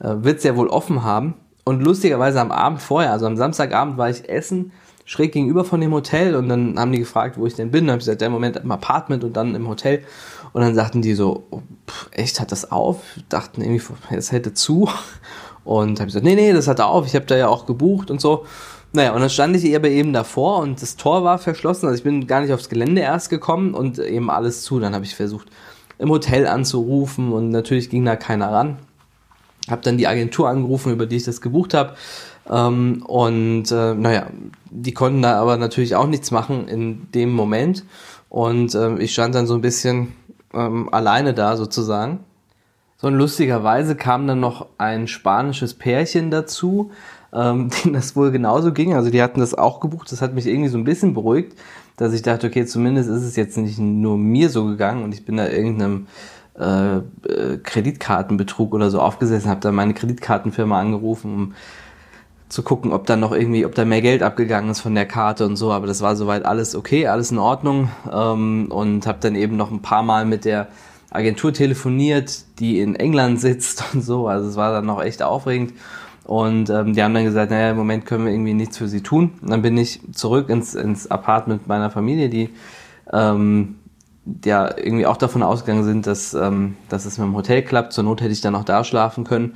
äh, 0.00 0.24
wird 0.24 0.38
es 0.38 0.44
ja 0.44 0.56
wohl 0.56 0.68
offen 0.68 1.04
haben. 1.04 1.34
Und 1.64 1.82
lustigerweise 1.82 2.40
am 2.40 2.50
Abend 2.50 2.82
vorher, 2.82 3.12
also 3.12 3.26
am 3.26 3.36
Samstagabend 3.36 3.96
war 3.96 4.10
ich 4.10 4.28
essen, 4.28 4.72
schräg 5.04 5.32
gegenüber 5.32 5.64
von 5.64 5.80
dem 5.80 5.92
Hotel 5.92 6.34
und 6.34 6.48
dann 6.48 6.78
haben 6.78 6.92
die 6.92 6.98
gefragt, 6.98 7.38
wo 7.38 7.46
ich 7.46 7.54
denn 7.54 7.70
bin. 7.70 7.86
Dann 7.86 7.92
habe 7.92 8.00
ich 8.00 8.06
gesagt, 8.06 8.20
der 8.20 8.30
Moment 8.30 8.56
im 8.56 8.70
Apartment 8.70 9.24
und 9.24 9.36
dann 9.36 9.54
im 9.54 9.68
Hotel. 9.68 10.02
Und 10.52 10.62
dann 10.62 10.74
sagten 10.74 11.02
die 11.02 11.14
so, 11.14 11.44
oh, 11.50 11.62
echt, 12.10 12.40
hat 12.40 12.52
das 12.52 12.70
auf? 12.70 12.98
Dachten 13.28 13.62
irgendwie, 13.62 13.82
es 14.10 14.32
hätte 14.32 14.54
zu. 14.54 14.88
Und 15.64 16.00
habe 16.00 16.06
gesagt, 16.06 16.24
nee, 16.24 16.34
nee, 16.34 16.52
das 16.52 16.66
hatte 16.66 16.86
auf, 16.86 17.06
ich 17.06 17.14
habe 17.14 17.26
da 17.26 17.36
ja 17.36 17.48
auch 17.48 17.66
gebucht 17.66 18.10
und 18.10 18.20
so. 18.20 18.46
Naja, 18.92 19.12
und 19.12 19.20
dann 19.20 19.30
stand 19.30 19.56
ich 19.56 19.74
aber 19.74 19.88
eben 19.88 20.12
davor 20.12 20.58
und 20.58 20.82
das 20.82 20.96
Tor 20.96 21.24
war 21.24 21.38
verschlossen. 21.38 21.86
Also 21.86 21.96
ich 21.96 22.04
bin 22.04 22.26
gar 22.26 22.40
nicht 22.40 22.52
aufs 22.52 22.68
Gelände 22.68 23.00
erst 23.00 23.30
gekommen 23.30 23.72
und 23.72 23.98
eben 23.98 24.28
alles 24.28 24.62
zu. 24.62 24.80
Dann 24.80 24.94
habe 24.94 25.04
ich 25.04 25.14
versucht, 25.14 25.48
im 25.98 26.10
Hotel 26.10 26.46
anzurufen 26.46 27.32
und 27.32 27.50
natürlich 27.50 27.88
ging 27.88 28.04
da 28.04 28.16
keiner 28.16 28.50
ran 28.50 28.78
habe 29.70 29.82
dann 29.82 29.98
die 29.98 30.06
Agentur 30.06 30.48
angerufen, 30.48 30.92
über 30.92 31.06
die 31.06 31.16
ich 31.16 31.24
das 31.24 31.40
gebucht 31.40 31.74
habe. 31.74 31.94
Ähm, 32.50 33.02
und 33.06 33.70
äh, 33.70 33.94
naja, 33.94 34.26
die 34.70 34.92
konnten 34.92 35.22
da 35.22 35.40
aber 35.40 35.56
natürlich 35.56 35.94
auch 35.94 36.06
nichts 36.06 36.30
machen 36.30 36.68
in 36.68 37.10
dem 37.12 37.30
Moment. 37.32 37.84
Und 38.28 38.74
äh, 38.74 38.96
ich 38.98 39.12
stand 39.12 39.34
dann 39.34 39.46
so 39.46 39.54
ein 39.54 39.60
bisschen 39.60 40.14
ähm, 40.54 40.88
alleine 40.92 41.34
da 41.34 41.56
sozusagen. 41.56 42.20
So 42.96 43.08
und 43.08 43.14
lustigerweise 43.14 43.96
kam 43.96 44.26
dann 44.26 44.40
noch 44.40 44.66
ein 44.78 45.08
spanisches 45.08 45.74
Pärchen 45.74 46.30
dazu, 46.30 46.90
ähm, 47.32 47.70
denen 47.84 47.94
das 47.94 48.16
wohl 48.16 48.30
genauso 48.30 48.72
ging. 48.72 48.94
Also 48.94 49.10
die 49.10 49.22
hatten 49.22 49.40
das 49.40 49.54
auch 49.54 49.80
gebucht. 49.80 50.10
Das 50.12 50.22
hat 50.22 50.34
mich 50.34 50.46
irgendwie 50.46 50.68
so 50.68 50.78
ein 50.78 50.84
bisschen 50.84 51.14
beruhigt, 51.14 51.58
dass 51.96 52.12
ich 52.12 52.22
dachte, 52.22 52.46
okay, 52.46 52.64
zumindest 52.64 53.08
ist 53.08 53.22
es 53.22 53.36
jetzt 53.36 53.56
nicht 53.58 53.78
nur 53.78 54.16
mir 54.16 54.48
so 54.48 54.64
gegangen 54.64 55.04
und 55.04 55.14
ich 55.14 55.24
bin 55.24 55.36
da 55.36 55.48
irgendeinem 55.48 56.06
äh, 56.62 56.96
äh, 57.28 57.58
Kreditkartenbetrug 57.62 58.72
oder 58.72 58.90
so 58.90 59.00
aufgesessen, 59.00 59.50
habe 59.50 59.60
dann 59.60 59.74
meine 59.74 59.94
Kreditkartenfirma 59.94 60.78
angerufen, 60.78 61.34
um 61.34 61.54
zu 62.48 62.62
gucken, 62.62 62.92
ob 62.92 63.06
da 63.06 63.16
noch 63.16 63.32
irgendwie, 63.32 63.64
ob 63.64 63.74
da 63.74 63.84
mehr 63.84 64.02
Geld 64.02 64.22
abgegangen 64.22 64.70
ist 64.70 64.80
von 64.80 64.94
der 64.94 65.06
Karte 65.06 65.46
und 65.46 65.56
so, 65.56 65.72
aber 65.72 65.86
das 65.86 66.02
war 66.02 66.14
soweit 66.16 66.44
alles 66.44 66.76
okay, 66.76 67.06
alles 67.06 67.32
in 67.32 67.38
Ordnung. 67.38 67.88
Ähm, 68.12 68.66
und 68.70 69.06
habe 69.06 69.18
dann 69.20 69.34
eben 69.34 69.56
noch 69.56 69.70
ein 69.70 69.82
paar 69.82 70.02
Mal 70.02 70.24
mit 70.24 70.44
der 70.44 70.68
Agentur 71.10 71.52
telefoniert, 71.52 72.44
die 72.58 72.80
in 72.80 72.94
England 72.94 73.40
sitzt 73.40 73.82
und 73.94 74.02
so, 74.02 74.28
also 74.28 74.48
es 74.48 74.56
war 74.56 74.72
dann 74.72 74.86
noch 74.86 75.02
echt 75.02 75.22
aufregend. 75.22 75.72
Und 76.24 76.70
ähm, 76.70 76.92
die 76.92 77.02
haben 77.02 77.14
dann 77.14 77.24
gesagt, 77.24 77.50
naja, 77.50 77.70
im 77.72 77.76
Moment 77.76 78.06
können 78.06 78.26
wir 78.26 78.32
irgendwie 78.32 78.54
nichts 78.54 78.78
für 78.78 78.86
sie 78.86 79.02
tun. 79.02 79.32
Und 79.42 79.50
dann 79.50 79.62
bin 79.62 79.76
ich 79.76 80.00
zurück 80.12 80.50
ins, 80.50 80.76
ins 80.76 81.10
Apartment 81.10 81.66
meiner 81.66 81.90
Familie, 81.90 82.28
die 82.28 82.50
ähm, 83.12 83.76
ja 84.44 84.76
irgendwie 84.76 85.06
auch 85.06 85.16
davon 85.16 85.42
ausgegangen 85.42 85.84
sind, 85.84 86.06
dass, 86.06 86.34
ähm, 86.34 86.76
dass 86.88 87.04
es 87.04 87.18
mit 87.18 87.26
dem 87.26 87.34
Hotel 87.34 87.62
klappt. 87.62 87.92
Zur 87.92 88.04
Not 88.04 88.20
hätte 88.20 88.32
ich 88.32 88.40
dann 88.40 88.54
auch 88.54 88.64
da 88.64 88.84
schlafen 88.84 89.24
können. 89.24 89.54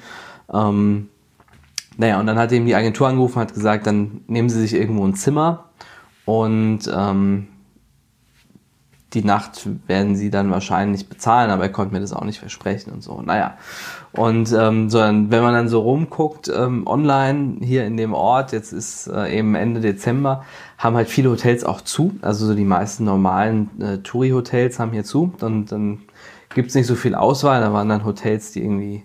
Ähm, 0.52 1.08
naja, 1.96 2.20
und 2.20 2.26
dann 2.26 2.38
hat 2.38 2.52
eben 2.52 2.66
die 2.66 2.75
Agentur 2.75 3.08
angerufen, 3.08 3.40
hat 3.40 3.54
gesagt, 3.54 3.87
dann 3.87 4.20
nehmen 4.26 4.49
Sie 4.49 4.61
sich 4.61 4.75
irgendwo 4.75 5.06
ein 5.06 5.14
Zimmer 5.14 5.70
und 6.25 6.80
ähm, 6.94 7.49
die 9.16 9.25
Nacht 9.25 9.66
werden 9.87 10.14
sie 10.14 10.28
dann 10.28 10.50
wahrscheinlich 10.50 11.08
bezahlen, 11.08 11.50
aber 11.50 11.62
er 11.62 11.68
konnte 11.70 11.94
mir 11.94 12.00
das 12.00 12.12
auch 12.12 12.25
nicht 12.25 12.38
versprechen 12.38 12.92
und 12.92 13.02
so. 13.02 13.23
Naja. 13.23 13.56
Und 14.12 14.52
ähm, 14.52 14.90
so, 14.90 14.99
wenn 14.99 15.30
man 15.30 15.54
dann 15.54 15.68
so 15.68 15.80
rumguckt, 15.80 16.52
ähm, 16.54 16.87
online 16.87 17.56
hier 17.62 17.87
in 17.87 17.96
dem 17.96 18.12
Ort, 18.12 18.52
jetzt 18.52 18.73
ist 18.73 19.06
äh, 19.06 19.38
eben 19.38 19.54
Ende 19.54 19.80
Dezember, 19.80 20.44
haben 20.76 20.96
halt 20.96 21.08
viele 21.08 21.30
Hotels 21.30 21.64
auch 21.64 21.80
zu. 21.80 22.16
Also 22.20 22.44
so 22.44 22.54
die 22.54 22.66
meisten 22.66 23.04
normalen 23.04 23.70
äh, 23.80 23.99
Touri-Hotels 23.99 24.78
haben 24.78 24.92
hier 24.92 25.04
zu. 25.04 25.32
Und 25.40 25.73
dann 25.73 26.02
gibt's 26.54 26.75
nicht 26.75 26.87
so 26.87 26.94
viel 26.94 27.14
Auswahl. 27.14 27.62
Da 27.62 27.73
waren 27.73 27.88
dann 27.88 28.04
Hotels, 28.04 28.52
die 28.52 28.62
irgendwie 28.62 29.02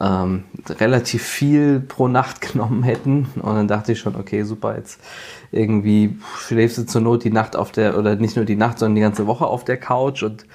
ähm, 0.00 0.44
relativ 0.68 1.22
viel 1.22 1.80
pro 1.80 2.08
Nacht 2.08 2.40
genommen 2.52 2.82
hätten. 2.82 3.28
Und 3.36 3.54
dann 3.54 3.68
dachte 3.68 3.92
ich 3.92 4.00
schon, 4.00 4.16
okay, 4.16 4.42
super, 4.42 4.76
jetzt 4.76 5.00
irgendwie 5.52 6.18
schläfst 6.38 6.78
du 6.78 6.86
zur 6.86 7.02
Not 7.02 7.24
die 7.24 7.30
Nacht 7.30 7.56
auf 7.56 7.70
der, 7.72 7.98
oder 7.98 8.16
nicht 8.16 8.36
nur 8.36 8.44
die 8.44 8.56
Nacht, 8.56 8.78
sondern 8.78 8.96
die 8.96 9.02
ganze 9.02 9.26
Woche 9.26 9.46
auf 9.46 9.64
der 9.64 9.76
Couch 9.76 10.22
und 10.22 10.46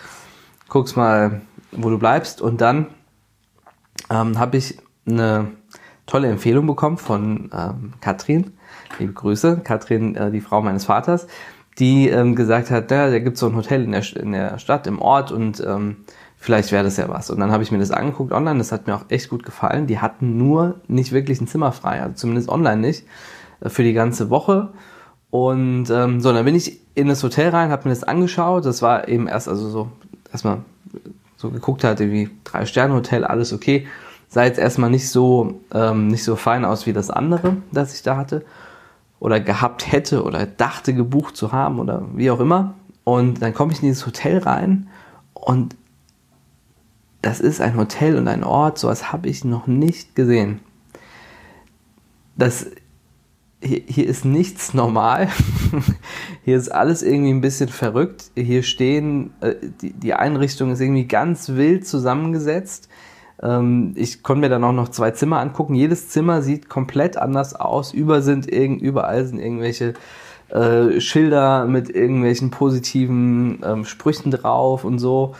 guckst 0.67 0.97
mal, 0.97 1.41
wo 1.71 1.89
du 1.89 1.99
bleibst. 1.99 2.41
Und 2.41 2.61
dann 2.61 2.87
ähm, 4.09 4.39
habe 4.39 4.57
ich 4.57 4.77
eine 5.07 5.51
tolle 6.05 6.29
Empfehlung 6.29 6.65
bekommen 6.67 6.97
von 6.97 7.49
ähm, 7.53 7.93
Katrin. 8.01 8.53
Liebe 8.99 9.13
Grüße, 9.13 9.61
Katrin, 9.63 10.15
äh, 10.15 10.31
die 10.31 10.41
Frau 10.41 10.61
meines 10.61 10.85
Vaters, 10.85 11.27
die 11.79 12.07
ähm, 12.09 12.35
gesagt 12.35 12.71
hat, 12.71 12.89
ja, 12.91 13.09
da 13.09 13.19
gibt 13.19 13.37
so 13.37 13.47
ein 13.47 13.55
Hotel 13.55 13.83
in 13.83 13.91
der, 13.91 14.03
in 14.15 14.31
der 14.31 14.57
Stadt, 14.59 14.87
im 14.87 15.01
Ort 15.01 15.31
und 15.31 15.61
ähm, 15.65 15.97
vielleicht 16.45 16.71
wäre 16.71 16.83
das 16.83 16.97
ja 16.97 17.09
was. 17.09 17.31
Und 17.31 17.39
dann 17.39 17.51
habe 17.51 17.63
ich 17.63 17.71
mir 17.71 17.79
das 17.79 17.89
angeguckt 17.89 18.31
online, 18.31 18.59
das 18.59 18.71
hat 18.71 18.85
mir 18.85 18.95
auch 18.95 19.05
echt 19.09 19.29
gut 19.29 19.43
gefallen. 19.43 19.87
Die 19.87 19.99
hatten 19.99 20.37
nur 20.37 20.75
nicht 20.87 21.11
wirklich 21.11 21.41
ein 21.41 21.47
Zimmer 21.47 21.71
frei, 21.71 22.01
also 22.03 22.13
zumindest 22.13 22.49
online 22.49 22.77
nicht, 22.77 23.03
äh, 23.61 23.69
für 23.69 23.81
die 23.81 23.93
ganze 23.93 24.29
Woche. 24.29 24.69
Und 25.31 25.89
ähm, 25.89 26.21
so, 26.21 26.31
dann 26.31 26.45
bin 26.45 26.55
ich 26.55 26.79
in 26.93 27.07
das 27.07 27.23
Hotel 27.23 27.49
rein, 27.49 27.71
habe 27.71 27.89
mir 27.89 27.95
das 27.95 28.03
angeschaut. 28.03 28.65
Das 28.65 28.83
war 28.83 29.07
eben 29.07 29.27
erst, 29.27 29.49
also 29.49 29.69
so, 29.69 29.89
erstmal 30.31 30.59
so 31.35 31.49
geguckt 31.49 31.83
hatte, 31.83 32.11
wie 32.11 32.29
Drei-Sterne-Hotel, 32.43 33.25
alles 33.25 33.51
okay. 33.51 33.87
Sah 34.27 34.43
jetzt 34.43 34.59
erstmal 34.59 34.91
nicht 34.91 35.09
so, 35.09 35.61
ähm, 35.73 36.09
nicht 36.09 36.23
so 36.23 36.35
fein 36.35 36.63
aus 36.63 36.85
wie 36.85 36.93
das 36.93 37.09
andere, 37.09 37.57
das 37.71 37.95
ich 37.95 38.03
da 38.03 38.17
hatte. 38.17 38.45
Oder 39.19 39.39
gehabt 39.39 39.91
hätte 39.91 40.23
oder 40.23 40.45
dachte 40.45 40.93
gebucht 40.93 41.35
zu 41.35 41.51
haben 41.51 41.79
oder 41.79 42.03
wie 42.13 42.29
auch 42.29 42.39
immer. 42.39 42.75
Und 43.03 43.41
dann 43.41 43.53
komme 43.55 43.73
ich 43.73 43.81
in 43.81 43.87
dieses 43.87 44.05
Hotel 44.05 44.37
rein 44.37 44.87
und 45.33 45.75
das 47.25 47.39
ist 47.39 47.59
ein 47.59 47.75
Hotel 47.75 48.17
und 48.17 48.27
ein 48.27 48.43
Ort, 48.43 48.77
sowas 48.77 49.11
habe 49.11 49.27
ich 49.29 49.43
noch 49.43 49.65
nicht 49.65 50.15
gesehen. 50.15 50.59
Das, 52.37 52.67
hier, 53.63 53.81
hier 53.87 54.05
ist 54.05 54.25
nichts 54.25 54.75
normal. 54.75 55.29
hier 56.45 56.55
ist 56.55 56.69
alles 56.69 57.01
irgendwie 57.01 57.31
ein 57.31 57.41
bisschen 57.41 57.69
verrückt. 57.69 58.25
Hier 58.35 58.61
stehen, 58.61 59.33
äh, 59.41 59.55
die, 59.81 59.93
die 59.93 60.13
Einrichtung 60.13 60.69
ist 60.69 60.81
irgendwie 60.81 61.07
ganz 61.07 61.49
wild 61.49 61.87
zusammengesetzt. 61.87 62.89
Ähm, 63.41 63.93
ich 63.95 64.21
konnte 64.21 64.41
mir 64.41 64.49
dann 64.49 64.63
auch 64.63 64.71
noch 64.71 64.89
zwei 64.89 65.09
Zimmer 65.09 65.39
angucken. 65.39 65.73
Jedes 65.73 66.09
Zimmer 66.09 66.43
sieht 66.43 66.69
komplett 66.69 67.17
anders 67.17 67.55
aus. 67.55 67.91
Über 67.91 68.21
sind 68.21 68.47
irgend, 68.47 68.83
überall 68.83 69.25
sind 69.25 69.39
irgendwelche 69.39 69.95
äh, 70.49 71.01
Schilder 71.01 71.65
mit 71.65 71.89
irgendwelchen 71.89 72.51
positiven 72.51 73.63
ähm, 73.65 73.83
Sprüchen 73.83 74.29
drauf 74.29 74.83
und 74.83 74.99
so. 74.99 75.33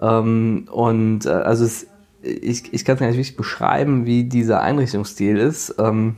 Ähm, 0.00 0.68
und 0.70 1.26
äh, 1.26 1.30
also 1.30 1.64
es, 1.64 1.86
ich, 2.22 2.72
ich 2.72 2.84
kann 2.84 2.94
es 2.94 3.00
gar 3.00 3.06
nicht 3.06 3.16
wirklich 3.16 3.36
beschreiben, 3.36 4.06
wie 4.06 4.24
dieser 4.24 4.60
Einrichtungsstil 4.60 5.36
ist. 5.36 5.74
Ähm, 5.78 6.16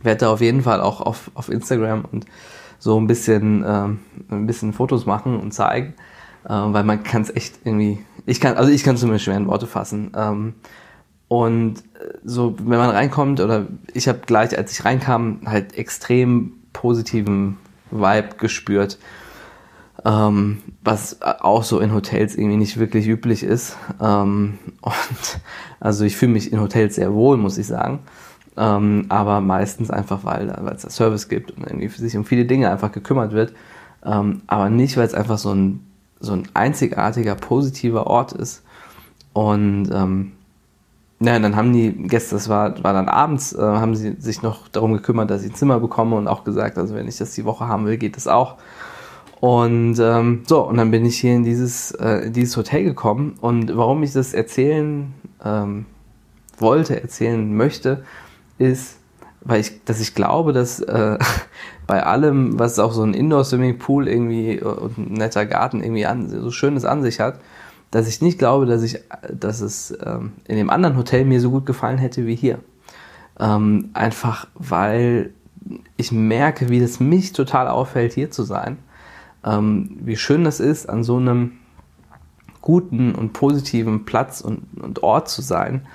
werde 0.00 0.20
da 0.20 0.32
auf 0.32 0.40
jeden 0.40 0.62
Fall 0.62 0.80
auch 0.80 1.00
auf, 1.00 1.30
auf 1.34 1.48
Instagram 1.48 2.04
und 2.10 2.26
so 2.78 3.00
ein 3.00 3.06
bisschen, 3.06 3.64
ähm, 3.66 4.00
ein 4.30 4.46
bisschen 4.46 4.72
Fotos 4.72 5.06
machen 5.06 5.38
und 5.38 5.52
zeigen, 5.52 5.94
äh, 6.44 6.48
weil 6.48 6.84
man 6.84 7.04
kann 7.04 7.22
es 7.22 7.30
echt 7.34 7.60
irgendwie, 7.64 8.04
ich 8.26 8.40
kann, 8.40 8.56
also 8.56 8.70
ich 8.70 8.82
kann 8.82 8.96
es 8.96 9.00
zumindest 9.00 9.24
schwer 9.24 9.36
in 9.36 9.46
Worte 9.46 9.66
fassen. 9.66 10.12
Ähm, 10.16 10.54
und 11.28 11.78
äh, 11.78 12.18
so, 12.24 12.56
wenn 12.58 12.78
man 12.78 12.90
reinkommt, 12.90 13.40
oder 13.40 13.66
ich 13.94 14.08
habe 14.08 14.20
gleich, 14.26 14.58
als 14.58 14.72
ich 14.72 14.84
reinkam, 14.84 15.42
halt 15.46 15.78
extrem 15.78 16.54
positiven 16.72 17.58
Vibe 17.90 18.36
gespürt 18.38 18.98
ähm, 20.04 20.62
was 20.82 21.22
auch 21.22 21.62
so 21.62 21.78
in 21.78 21.94
Hotels 21.94 22.34
irgendwie 22.34 22.56
nicht 22.56 22.78
wirklich 22.78 23.06
üblich 23.06 23.42
ist. 23.42 23.76
Ähm, 24.00 24.58
und 24.80 24.94
also 25.80 26.04
ich 26.04 26.16
fühle 26.16 26.32
mich 26.32 26.52
in 26.52 26.60
Hotels 26.60 26.96
sehr 26.96 27.12
wohl, 27.12 27.36
muss 27.36 27.58
ich 27.58 27.66
sagen. 27.66 28.00
Ähm, 28.56 29.06
aber 29.08 29.40
meistens 29.40 29.90
einfach, 29.90 30.24
weil, 30.24 30.50
es 30.74 30.82
da 30.82 30.90
Service 30.90 31.28
gibt 31.28 31.52
und 31.52 31.64
irgendwie 31.64 31.88
sich 31.88 32.16
um 32.16 32.24
viele 32.24 32.44
Dinge 32.44 32.70
einfach 32.70 32.92
gekümmert 32.92 33.32
wird. 33.32 33.54
Ähm, 34.04 34.42
aber 34.46 34.68
nicht, 34.68 34.96
weil 34.96 35.06
es 35.06 35.14
einfach 35.14 35.38
so 35.38 35.54
ein, 35.54 35.86
so 36.20 36.32
ein 36.32 36.48
einzigartiger, 36.54 37.34
positiver 37.34 38.06
Ort 38.08 38.32
ist. 38.32 38.62
Und 39.32 39.88
ähm, 39.92 40.32
ja, 41.20 41.38
dann 41.38 41.54
haben 41.54 41.72
die 41.72 41.92
Gäste, 41.92 42.34
das 42.34 42.48
war, 42.48 42.82
war 42.82 42.92
dann 42.92 43.08
abends, 43.08 43.52
äh, 43.52 43.60
haben 43.60 43.94
sie 43.94 44.16
sich 44.18 44.42
noch 44.42 44.66
darum 44.68 44.92
gekümmert, 44.92 45.30
dass 45.30 45.44
ich 45.44 45.52
ein 45.52 45.54
Zimmer 45.54 45.78
bekomme 45.78 46.16
und 46.16 46.26
auch 46.26 46.42
gesagt, 46.42 46.76
also 46.78 46.94
wenn 46.94 47.06
ich 47.06 47.16
das 47.16 47.34
die 47.34 47.44
Woche 47.44 47.68
haben 47.68 47.86
will, 47.86 47.96
geht 47.96 48.16
das 48.16 48.26
auch. 48.26 48.56
Und 49.42 49.98
ähm, 49.98 50.44
so, 50.46 50.62
und 50.68 50.76
dann 50.76 50.92
bin 50.92 51.04
ich 51.04 51.18
hier 51.18 51.34
in 51.34 51.42
dieses, 51.42 51.90
äh, 51.90 52.30
dieses 52.30 52.56
Hotel 52.56 52.84
gekommen. 52.84 53.34
Und 53.40 53.76
warum 53.76 54.04
ich 54.04 54.12
das 54.12 54.34
erzählen 54.34 55.12
ähm, 55.44 55.86
wollte, 56.58 57.02
erzählen 57.02 57.52
möchte, 57.52 58.04
ist, 58.58 58.98
weil 59.40 59.60
ich, 59.60 59.84
dass 59.84 60.00
ich 60.00 60.14
glaube, 60.14 60.52
dass 60.52 60.78
äh, 60.78 61.18
bei 61.88 62.04
allem, 62.04 62.56
was 62.60 62.78
auch 62.78 62.92
so 62.92 63.02
ein 63.02 63.14
Indoor-Swimming-Pool 63.14 64.06
irgendwie 64.06 64.60
und 64.60 64.96
ein 64.96 65.14
netter 65.14 65.44
Garten 65.44 65.82
irgendwie 65.82 66.06
an, 66.06 66.28
so 66.28 66.52
schönes 66.52 66.84
an 66.84 67.02
sich 67.02 67.18
hat, 67.18 67.40
dass 67.90 68.06
ich 68.06 68.22
nicht 68.22 68.38
glaube, 68.38 68.66
dass 68.66 68.84
ich, 68.84 69.00
dass 69.28 69.60
es 69.60 69.92
ähm, 70.06 70.34
in 70.46 70.56
dem 70.56 70.70
anderen 70.70 70.96
Hotel 70.96 71.24
mir 71.24 71.40
so 71.40 71.50
gut 71.50 71.66
gefallen 71.66 71.98
hätte 71.98 72.28
wie 72.28 72.36
hier. 72.36 72.60
Ähm, 73.40 73.90
einfach 73.92 74.46
weil 74.54 75.30
ich 75.96 76.12
merke, 76.12 76.68
wie 76.68 76.78
es 76.78 77.00
mich 77.00 77.32
total 77.32 77.66
auffällt, 77.66 78.12
hier 78.12 78.30
zu 78.30 78.44
sein 78.44 78.78
ähm, 79.44 79.98
wie 80.00 80.16
schön 80.16 80.44
das 80.44 80.60
ist, 80.60 80.88
an 80.88 81.02
so 81.02 81.16
einem 81.16 81.52
guten 82.60 83.14
und 83.14 83.32
positiven 83.32 84.04
Platz 84.04 84.40
und, 84.40 84.62
und 84.80 85.02
Ort 85.02 85.28
zu 85.28 85.42
sein, 85.42 85.86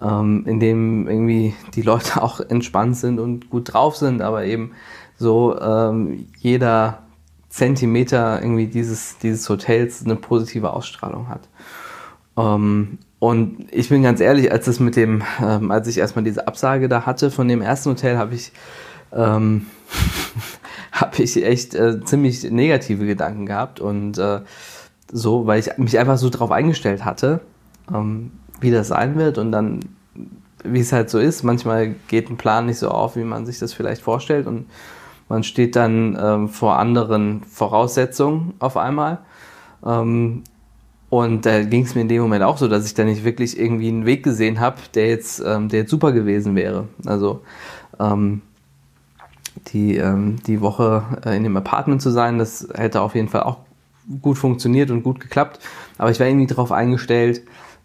ähm, 0.00 0.44
in 0.46 0.60
dem 0.60 1.08
irgendwie 1.08 1.54
die 1.74 1.82
Leute 1.82 2.22
auch 2.22 2.40
entspannt 2.40 2.96
sind 2.96 3.20
und 3.20 3.50
gut 3.50 3.72
drauf 3.72 3.96
sind, 3.96 4.22
aber 4.22 4.44
eben 4.44 4.72
so 5.18 5.58
ähm, 5.60 6.26
jeder 6.38 7.02
Zentimeter 7.48 8.42
irgendwie 8.42 8.66
dieses, 8.66 9.18
dieses 9.18 9.48
Hotels 9.48 10.04
eine 10.04 10.16
positive 10.16 10.72
Ausstrahlung 10.72 11.28
hat. 11.28 11.48
Ähm, 12.36 12.98
und 13.18 13.66
ich 13.70 13.88
bin 13.88 14.02
ganz 14.02 14.20
ehrlich, 14.20 14.52
als 14.52 14.66
es 14.66 14.78
mit 14.78 14.94
dem, 14.96 15.22
ähm, 15.42 15.70
als 15.70 15.88
ich 15.88 15.96
erstmal 15.96 16.24
diese 16.24 16.46
Absage 16.46 16.88
da 16.88 17.06
hatte 17.06 17.30
von 17.30 17.48
dem 17.48 17.62
ersten 17.62 17.90
Hotel, 17.90 18.18
habe 18.18 18.34
ich 18.34 18.52
ähm, 19.12 19.66
habe 20.96 21.22
ich 21.22 21.42
echt 21.44 21.74
äh, 21.74 22.02
ziemlich 22.04 22.50
negative 22.50 23.06
Gedanken 23.06 23.46
gehabt 23.46 23.80
und 23.80 24.18
äh, 24.18 24.40
so, 25.12 25.46
weil 25.46 25.60
ich 25.60 25.76
mich 25.78 25.98
einfach 25.98 26.18
so 26.18 26.30
drauf 26.30 26.50
eingestellt 26.50 27.04
hatte, 27.04 27.40
ähm, 27.92 28.32
wie 28.60 28.70
das 28.70 28.88
sein 28.88 29.16
wird 29.16 29.38
und 29.38 29.52
dann, 29.52 29.80
wie 30.64 30.80
es 30.80 30.92
halt 30.92 31.10
so 31.10 31.18
ist, 31.18 31.42
manchmal 31.42 31.94
geht 32.08 32.30
ein 32.30 32.36
Plan 32.36 32.66
nicht 32.66 32.78
so 32.78 32.90
auf, 32.90 33.16
wie 33.16 33.24
man 33.24 33.46
sich 33.46 33.58
das 33.58 33.72
vielleicht 33.72 34.02
vorstellt 34.02 34.46
und 34.46 34.66
man 35.28 35.42
steht 35.42 35.76
dann 35.76 36.16
ähm, 36.20 36.48
vor 36.48 36.78
anderen 36.78 37.42
Voraussetzungen 37.42 38.54
auf 38.58 38.76
einmal. 38.76 39.18
Ähm, 39.84 40.44
und 41.08 41.46
da 41.46 41.62
ging 41.62 41.84
es 41.84 41.94
mir 41.94 42.02
in 42.02 42.08
dem 42.08 42.22
Moment 42.22 42.42
auch 42.42 42.58
so, 42.58 42.68
dass 42.68 42.86
ich 42.86 42.94
da 42.94 43.04
nicht 43.04 43.24
wirklich 43.24 43.58
irgendwie 43.58 43.88
einen 43.88 44.06
Weg 44.06 44.22
gesehen 44.22 44.60
habe, 44.60 44.76
der 44.94 45.08
jetzt, 45.08 45.42
ähm, 45.44 45.68
der 45.68 45.80
jetzt 45.80 45.90
super 45.90 46.12
gewesen 46.12 46.54
wäre. 46.56 46.88
Also 47.04 47.42
ähm, 47.98 48.42
die, 49.68 49.96
ähm, 49.96 50.36
die 50.46 50.60
Woche 50.60 51.04
äh, 51.24 51.36
in 51.36 51.42
dem 51.42 51.56
Apartment 51.56 52.02
zu 52.02 52.10
sein. 52.10 52.38
Das 52.38 52.68
hätte 52.74 53.00
auf 53.00 53.14
jeden 53.14 53.28
Fall 53.28 53.42
auch 53.42 53.58
gut 54.22 54.38
funktioniert 54.38 54.90
und 54.90 55.02
gut 55.02 55.20
geklappt. 55.20 55.60
Aber 55.98 56.10
ich 56.10 56.20
war 56.20 56.26
irgendwie 56.26 56.46
darauf 56.46 56.72
eingestellt, 56.72 57.42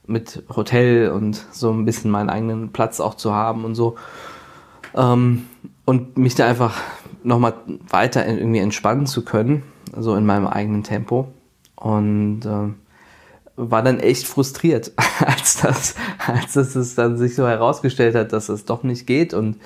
mit 0.07 0.43
Hotel 0.55 1.09
und 1.09 1.45
so 1.51 1.71
ein 1.71 1.85
bisschen 1.85 2.11
meinen 2.11 2.29
eigenen 2.29 2.71
Platz 2.71 2.99
auch 2.99 3.15
zu 3.15 3.33
haben 3.33 3.65
und 3.65 3.75
so. 3.75 3.95
Ähm, 4.95 5.45
und 5.85 6.17
mich 6.17 6.35
da 6.35 6.47
einfach 6.47 6.79
nochmal 7.23 7.53
weiter 7.89 8.25
irgendwie 8.27 8.59
entspannen 8.59 9.05
zu 9.05 9.23
können, 9.23 9.63
so 9.97 10.15
in 10.15 10.25
meinem 10.25 10.47
eigenen 10.47 10.83
Tempo. 10.83 11.27
Und 11.75 12.45
äh, 12.45 12.73
war 13.55 13.83
dann 13.83 13.99
echt 13.99 14.27
frustriert, 14.27 14.91
als 15.25 15.61
das, 15.61 15.95
als 16.25 16.53
das 16.53 16.75
es 16.75 16.95
dann 16.95 17.17
sich 17.17 17.35
so 17.35 17.47
herausgestellt 17.47 18.15
hat, 18.15 18.33
dass 18.33 18.49
es 18.49 18.65
doch 18.65 18.83
nicht 18.83 19.07
geht 19.07 19.33
und 19.33 19.57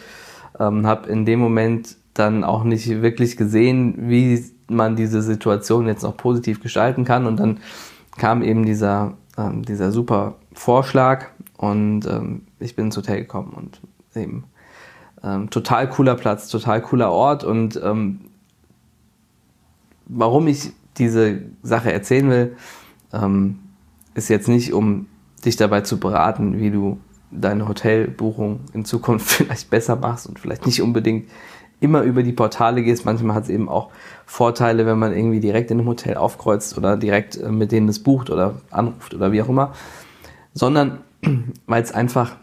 ähm, 0.60 0.86
habe 0.86 1.10
in 1.10 1.26
dem 1.26 1.40
Moment 1.40 1.98
dann 2.16 2.44
auch 2.44 2.64
nicht 2.64 2.90
wirklich 3.02 3.38
gesehen, 3.38 4.10
wie 4.10 4.44
man 4.68 4.96
diese 4.96 5.22
Situation 5.22 5.86
jetzt 5.86 6.02
noch 6.02 6.18
positiv 6.18 6.62
gestalten 6.62 7.06
kann. 7.06 7.28
Und 7.28 7.40
dann 7.40 7.60
kam 8.18 8.42
eben 8.42 8.66
dieser, 8.66 9.14
ähm, 9.38 9.64
dieser 9.64 9.92
super 9.92 10.36
Vorschlag 10.54 11.28
und 11.58 12.06
ähm, 12.08 12.44
ich 12.60 12.76
bin 12.76 12.86
ins 12.86 12.98
Hotel 12.98 13.20
gekommen 13.20 13.54
und 13.56 13.82
eben 14.16 14.46
ähm, 15.24 15.50
total 15.50 15.90
cooler 15.90 16.16
Platz, 16.16 16.48
total 16.48 16.82
cooler 16.82 17.12
Ort 17.12 17.44
und 17.44 17.80
ähm, 17.84 18.22
warum 20.06 20.48
ich 20.48 20.72
diese 20.98 21.42
Sache 21.62 21.92
erzählen 21.92 22.30
will, 22.30 22.58
ähm, 23.12 23.60
ist 24.14 24.30
jetzt 24.30 24.48
nicht, 24.48 24.74
um 24.74 25.08
dich 25.44 25.58
dabei 25.58 25.82
zu 25.82 26.00
beraten, 26.00 26.60
wie 26.60 26.72
du 26.72 27.00
deine 27.32 27.68
Hotelbuchung 27.68 28.62
in 28.74 28.86
Zukunft 28.86 29.30
vielleicht 29.30 29.70
besser 29.70 29.98
machst 29.98 30.28
und 30.28 30.40
vielleicht 30.40 30.66
nicht 30.66 30.82
unbedingt 30.82 31.28
immer 31.86 32.02
über 32.02 32.24
die 32.24 32.34
Portale 32.34 32.84
gehst. 32.84 33.06
Manchmal 33.06 33.36
hat 33.36 33.44
es 33.44 33.50
eben 33.50 33.70
auch 33.70 33.90
Vorteile, 34.26 34.86
wenn 34.86 35.00
man 35.00 35.16
irgendwie 35.16 35.40
direkt 35.40 35.72
in 35.72 35.80
einem 35.80 35.88
Hotel 35.88 36.18
aufkreuzt 36.18 36.78
oder 36.78 36.98
direkt 36.98 37.38
äh, 37.38 37.50
mit 37.50 37.72
denen 37.72 37.88
es 37.88 38.00
bucht 38.00 38.30
oder 38.30 38.56
anruft 38.72 39.14
oder 39.14 39.32
wie 39.32 39.42
auch 39.42 39.50
immer, 39.50 39.74
sondern 40.54 41.00
weil 41.68 41.84
es 41.84 41.92
einfach 41.92 42.36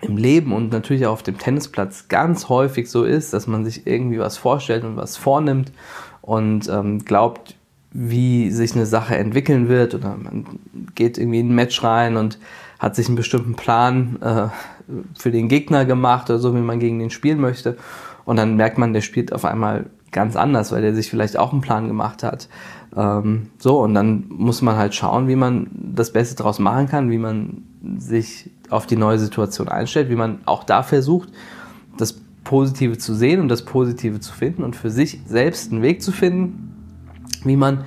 im 0.00 0.16
Leben 0.16 0.52
und 0.52 0.70
natürlich 0.70 1.06
auch 1.06 1.12
auf 1.12 1.22
dem 1.22 1.38
Tennisplatz 1.38 2.08
ganz 2.08 2.48
häufig 2.48 2.90
so 2.90 3.04
ist, 3.04 3.32
dass 3.32 3.46
man 3.46 3.64
sich 3.64 3.86
irgendwie 3.86 4.18
was 4.18 4.36
vorstellt 4.36 4.84
und 4.84 4.96
was 4.96 5.16
vornimmt 5.16 5.72
und 6.20 6.68
ähm, 6.68 7.04
glaubt, 7.04 7.56
wie 7.90 8.50
sich 8.50 8.74
eine 8.74 8.86
Sache 8.86 9.16
entwickeln 9.16 9.68
wird 9.68 9.94
oder 9.94 10.16
man 10.16 10.44
geht 10.94 11.16
irgendwie 11.18 11.40
in 11.40 11.50
ein 11.50 11.54
Match 11.54 11.82
rein 11.82 12.16
und 12.16 12.38
hat 12.78 12.96
sich 12.96 13.06
einen 13.06 13.16
bestimmten 13.16 13.54
Plan 13.54 14.18
äh, 14.20 14.48
für 15.18 15.30
den 15.30 15.48
Gegner 15.48 15.84
gemacht 15.84 16.28
oder 16.28 16.38
so, 16.38 16.54
wie 16.54 16.60
man 16.60 16.80
gegen 16.80 16.98
den 16.98 17.10
spielen 17.10 17.40
möchte 17.40 17.76
und 18.24 18.36
dann 18.36 18.56
merkt 18.56 18.78
man, 18.78 18.92
der 18.92 19.00
spielt 19.00 19.32
auf 19.32 19.44
einmal 19.44 19.86
ganz 20.12 20.36
anders, 20.36 20.72
weil 20.72 20.82
der 20.82 20.94
sich 20.94 21.10
vielleicht 21.10 21.36
auch 21.36 21.52
einen 21.52 21.60
Plan 21.60 21.88
gemacht 21.88 22.22
hat. 22.22 22.48
Ähm, 22.96 23.50
so, 23.58 23.80
und 23.80 23.94
dann 23.94 24.24
muss 24.28 24.62
man 24.62 24.76
halt 24.76 24.94
schauen, 24.94 25.28
wie 25.28 25.36
man 25.36 25.68
das 25.72 26.12
Beste 26.12 26.36
daraus 26.36 26.58
machen 26.58 26.88
kann, 26.88 27.10
wie 27.10 27.18
man 27.18 27.64
sich 27.98 28.50
auf 28.70 28.86
die 28.86 28.96
neue 28.96 29.18
Situation 29.18 29.68
einstellt, 29.68 30.08
wie 30.08 30.16
man 30.16 30.38
auch 30.46 30.64
da 30.64 30.82
versucht, 30.82 31.30
das 31.98 32.20
Positive 32.44 32.98
zu 32.98 33.14
sehen 33.14 33.40
und 33.40 33.48
das 33.48 33.64
Positive 33.64 34.20
zu 34.20 34.32
finden 34.32 34.62
und 34.62 34.76
für 34.76 34.90
sich 34.90 35.20
selbst 35.26 35.72
einen 35.72 35.82
Weg 35.82 36.02
zu 36.02 36.12
finden, 36.12 36.74
wie 37.44 37.56
man 37.56 37.84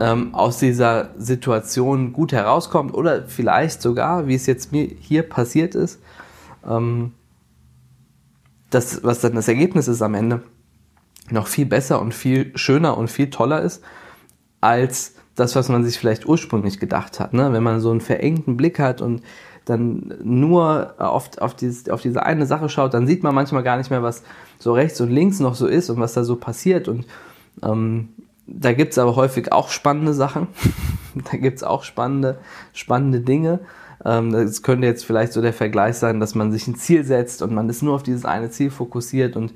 ähm, 0.00 0.34
aus 0.34 0.58
dieser 0.58 1.10
Situation 1.18 2.12
gut 2.12 2.32
herauskommt 2.32 2.94
oder 2.94 3.24
vielleicht 3.26 3.82
sogar, 3.82 4.26
wie 4.26 4.34
es 4.34 4.46
jetzt 4.46 4.72
mir 4.72 4.88
hier 5.00 5.22
passiert 5.22 5.74
ist, 5.74 6.00
ähm, 6.68 7.12
das, 8.70 9.02
was 9.04 9.20
dann 9.20 9.34
das 9.34 9.48
Ergebnis 9.48 9.88
ist 9.88 10.02
am 10.02 10.14
Ende, 10.14 10.42
noch 11.30 11.46
viel 11.46 11.66
besser 11.66 12.00
und 12.00 12.14
viel 12.14 12.56
schöner 12.56 12.96
und 12.96 13.10
viel 13.10 13.30
toller 13.30 13.62
ist, 13.62 13.82
als 14.60 15.14
das, 15.34 15.54
was 15.54 15.68
man 15.68 15.84
sich 15.84 15.98
vielleicht 15.98 16.26
ursprünglich 16.26 16.80
gedacht 16.80 17.20
hat. 17.20 17.32
Ne? 17.32 17.52
Wenn 17.52 17.62
man 17.62 17.80
so 17.80 17.90
einen 17.90 18.00
verengten 18.00 18.56
Blick 18.56 18.78
hat 18.78 19.00
und 19.00 19.22
dann 19.64 20.14
nur 20.22 20.94
auf, 20.98 21.36
auf, 21.38 21.54
dieses, 21.54 21.88
auf 21.90 22.00
diese 22.00 22.24
eine 22.24 22.46
Sache 22.46 22.68
schaut, 22.68 22.94
dann 22.94 23.06
sieht 23.06 23.22
man 23.22 23.34
manchmal 23.34 23.62
gar 23.62 23.76
nicht 23.76 23.90
mehr, 23.90 24.02
was 24.02 24.22
so 24.58 24.72
rechts 24.72 25.00
und 25.00 25.10
links 25.10 25.40
noch 25.40 25.54
so 25.54 25.66
ist 25.66 25.90
und 25.90 26.00
was 26.00 26.14
da 26.14 26.24
so 26.24 26.36
passiert. 26.36 26.88
Und 26.88 27.06
ähm, 27.62 28.08
da 28.46 28.72
gibt 28.72 28.92
es 28.92 28.98
aber 28.98 29.14
häufig 29.14 29.52
auch 29.52 29.68
spannende 29.68 30.14
Sachen. 30.14 30.48
da 31.30 31.36
gibt 31.36 31.58
es 31.58 31.62
auch 31.62 31.84
spannende, 31.84 32.38
spannende 32.72 33.20
Dinge. 33.20 33.60
Ähm, 34.04 34.32
das 34.32 34.62
könnte 34.62 34.86
jetzt 34.86 35.04
vielleicht 35.04 35.32
so 35.32 35.42
der 35.42 35.52
Vergleich 35.52 35.96
sein, 35.96 36.20
dass 36.20 36.34
man 36.34 36.52
sich 36.52 36.66
ein 36.66 36.76
Ziel 36.76 37.04
setzt 37.04 37.42
und 37.42 37.52
man 37.54 37.68
ist 37.68 37.82
nur 37.82 37.94
auf 37.94 38.02
dieses 38.02 38.24
eine 38.24 38.50
Ziel 38.50 38.70
fokussiert 38.70 39.36
und, 39.36 39.54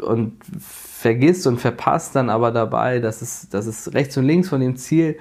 und 0.00 0.34
vergisst 0.58 1.46
und 1.46 1.60
verpasst 1.60 2.14
dann 2.14 2.30
aber 2.30 2.50
dabei, 2.50 2.98
dass 3.00 3.22
es, 3.22 3.48
dass 3.48 3.66
es 3.66 3.94
rechts 3.94 4.16
und 4.16 4.24
links 4.24 4.48
von 4.48 4.60
dem 4.60 4.76
Ziel 4.76 5.16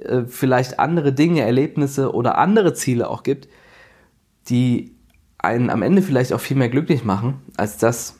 äh, 0.00 0.22
vielleicht 0.26 0.78
andere 0.78 1.12
Dinge, 1.12 1.42
Erlebnisse 1.42 2.14
oder 2.14 2.38
andere 2.38 2.74
Ziele 2.74 3.08
auch 3.08 3.22
gibt, 3.22 3.48
die 4.48 4.94
einen 5.38 5.70
am 5.70 5.82
Ende 5.82 6.02
vielleicht 6.02 6.32
auch 6.32 6.40
viel 6.40 6.56
mehr 6.56 6.68
glücklich 6.68 7.04
machen, 7.04 7.42
als 7.56 7.78
das, 7.78 8.18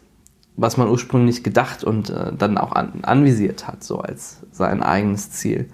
was 0.56 0.76
man 0.76 0.88
ursprünglich 0.88 1.42
gedacht 1.42 1.85
und 1.85 2.11
äh, 2.11 2.32
dann 2.37 2.58
auch 2.58 2.73
an, 2.73 3.00
anvisiert 3.02 3.66
hat, 3.66 3.85
so 3.85 3.99
als 3.99 4.42
sein 4.52 4.82
eigenes 4.82 5.30
Ziel. 5.30 5.68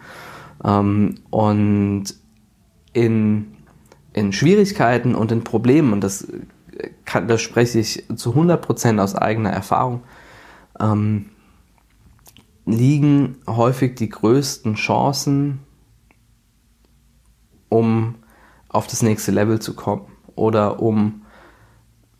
Ähm, 0.64 1.16
und 1.30 2.04
in 2.92 3.56
in 4.12 4.32
Schwierigkeiten 4.32 5.14
und 5.14 5.32
in 5.32 5.44
Problemen, 5.44 5.92
und 5.92 6.02
das, 6.02 6.26
kann, 7.04 7.28
das 7.28 7.40
spreche 7.40 7.78
ich 7.78 8.04
zu 8.16 8.34
100% 8.34 9.00
aus 9.00 9.14
eigener 9.14 9.50
Erfahrung, 9.50 10.02
ähm, 10.80 11.26
liegen 12.64 13.38
häufig 13.46 13.94
die 13.94 14.08
größten 14.08 14.74
Chancen, 14.74 15.60
um 17.68 18.16
auf 18.68 18.86
das 18.86 19.02
nächste 19.02 19.32
Level 19.32 19.60
zu 19.60 19.74
kommen 19.74 20.06
oder 20.34 20.80
um 20.80 21.22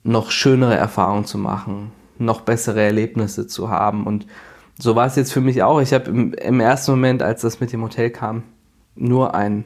noch 0.02 0.30
schönere 0.30 0.76
Erfahrungen 0.76 1.24
zu 1.24 1.38
machen, 1.38 1.92
noch 2.18 2.40
bessere 2.40 2.82
Erlebnisse 2.82 3.46
zu 3.46 3.70
haben. 3.70 4.06
Und 4.06 4.26
so 4.78 4.96
war 4.96 5.06
es 5.06 5.16
jetzt 5.16 5.32
für 5.32 5.40
mich 5.40 5.62
auch. 5.62 5.80
Ich 5.80 5.92
habe 5.92 6.10
im, 6.10 6.32
im 6.34 6.60
ersten 6.60 6.92
Moment, 6.92 7.22
als 7.22 7.42
das 7.42 7.60
mit 7.60 7.72
dem 7.72 7.82
Hotel 7.82 8.10
kam, 8.10 8.42
nur 8.96 9.34
ein 9.34 9.64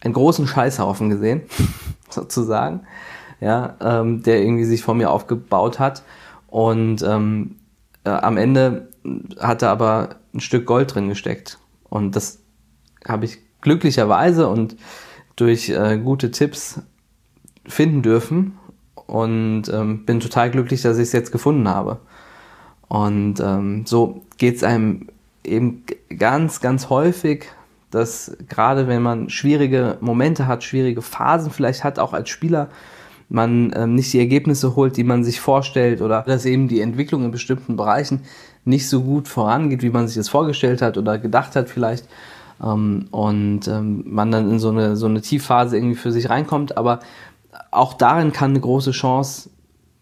einen 0.00 0.14
großen 0.14 0.46
Scheißhaufen 0.46 1.10
gesehen, 1.10 1.42
sozusagen, 2.10 2.86
ja, 3.40 3.76
ähm, 3.80 4.22
der 4.22 4.42
irgendwie 4.42 4.64
sich 4.64 4.82
vor 4.82 4.94
mir 4.94 5.10
aufgebaut 5.10 5.78
hat. 5.78 6.02
Und 6.48 7.02
ähm, 7.02 7.56
äh, 8.04 8.10
am 8.10 8.36
Ende 8.36 8.88
hatte 9.38 9.68
aber 9.68 10.16
ein 10.34 10.40
Stück 10.40 10.66
Gold 10.66 10.94
drin 10.94 11.08
gesteckt. 11.08 11.58
Und 11.88 12.16
das 12.16 12.40
habe 13.06 13.24
ich 13.24 13.38
glücklicherweise 13.60 14.48
und 14.48 14.76
durch 15.36 15.68
äh, 15.68 15.98
gute 15.98 16.30
Tipps 16.30 16.80
finden 17.66 18.02
dürfen. 18.02 18.58
Und 19.06 19.68
ähm, 19.68 20.04
bin 20.04 20.18
total 20.18 20.50
glücklich, 20.50 20.82
dass 20.82 20.96
ich 20.96 21.04
es 21.04 21.12
jetzt 21.12 21.30
gefunden 21.30 21.68
habe. 21.68 22.00
Und 22.88 23.40
ähm, 23.40 23.86
so 23.86 24.22
geht 24.38 24.56
es 24.56 24.64
einem 24.64 25.08
eben 25.44 25.84
ganz, 26.18 26.60
ganz 26.60 26.90
häufig 26.90 27.46
dass 27.90 28.36
gerade 28.48 28.88
wenn 28.88 29.02
man 29.02 29.30
schwierige 29.30 29.98
Momente 30.00 30.46
hat, 30.46 30.64
schwierige 30.64 31.02
Phasen 31.02 31.50
vielleicht 31.50 31.84
hat, 31.84 31.98
auch 31.98 32.12
als 32.12 32.28
Spieler, 32.28 32.68
man 33.28 33.72
ähm, 33.74 33.94
nicht 33.94 34.12
die 34.12 34.18
Ergebnisse 34.18 34.76
holt, 34.76 34.96
die 34.96 35.04
man 35.04 35.24
sich 35.24 35.40
vorstellt 35.40 36.00
oder 36.00 36.22
dass 36.22 36.44
eben 36.44 36.68
die 36.68 36.80
Entwicklung 36.80 37.24
in 37.24 37.30
bestimmten 37.30 37.76
Bereichen 37.76 38.22
nicht 38.64 38.88
so 38.88 39.02
gut 39.02 39.28
vorangeht, 39.28 39.82
wie 39.82 39.90
man 39.90 40.06
sich 40.06 40.16
das 40.16 40.28
vorgestellt 40.28 40.82
hat 40.82 40.98
oder 40.98 41.18
gedacht 41.18 41.56
hat 41.56 41.68
vielleicht. 41.68 42.06
Ähm, 42.62 43.06
und 43.10 43.68
ähm, 43.68 44.04
man 44.06 44.30
dann 44.30 44.50
in 44.50 44.58
so 44.58 44.70
eine, 44.70 44.96
so 44.96 45.06
eine 45.06 45.22
Tiefphase 45.22 45.76
irgendwie 45.76 45.96
für 45.96 46.12
sich 46.12 46.30
reinkommt. 46.30 46.76
Aber 46.76 47.00
auch 47.70 47.94
darin 47.94 48.32
kann 48.32 48.50
eine 48.50 48.60
große 48.60 48.92
Chance 48.92 49.50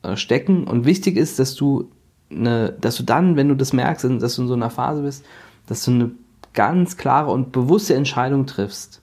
äh, 0.03 0.16
stecken. 0.16 0.64
Und 0.64 0.87
wichtig 0.87 1.16
ist, 1.16 1.38
dass 1.38 1.55
du, 1.55 1.90
eine, 2.31 2.73
dass 2.73 2.97
du 2.97 3.03
dann, 3.03 3.37
wenn 3.37 3.49
du 3.49 3.55
das 3.55 3.73
merkst, 3.73 4.05
dass 4.20 4.37
du 4.37 4.42
in 4.42 4.49
so 4.49 4.55
einer 4.55 4.70
Phase 4.70 5.03
bist, 5.03 5.25
dass 5.66 5.85
du 5.85 5.90
eine 5.90 6.11
ganz 6.55 6.97
klare 6.97 7.31
und 7.31 7.53
bewusste 7.53 7.95
Entscheidung 7.95 8.47
triffst. 8.47 9.03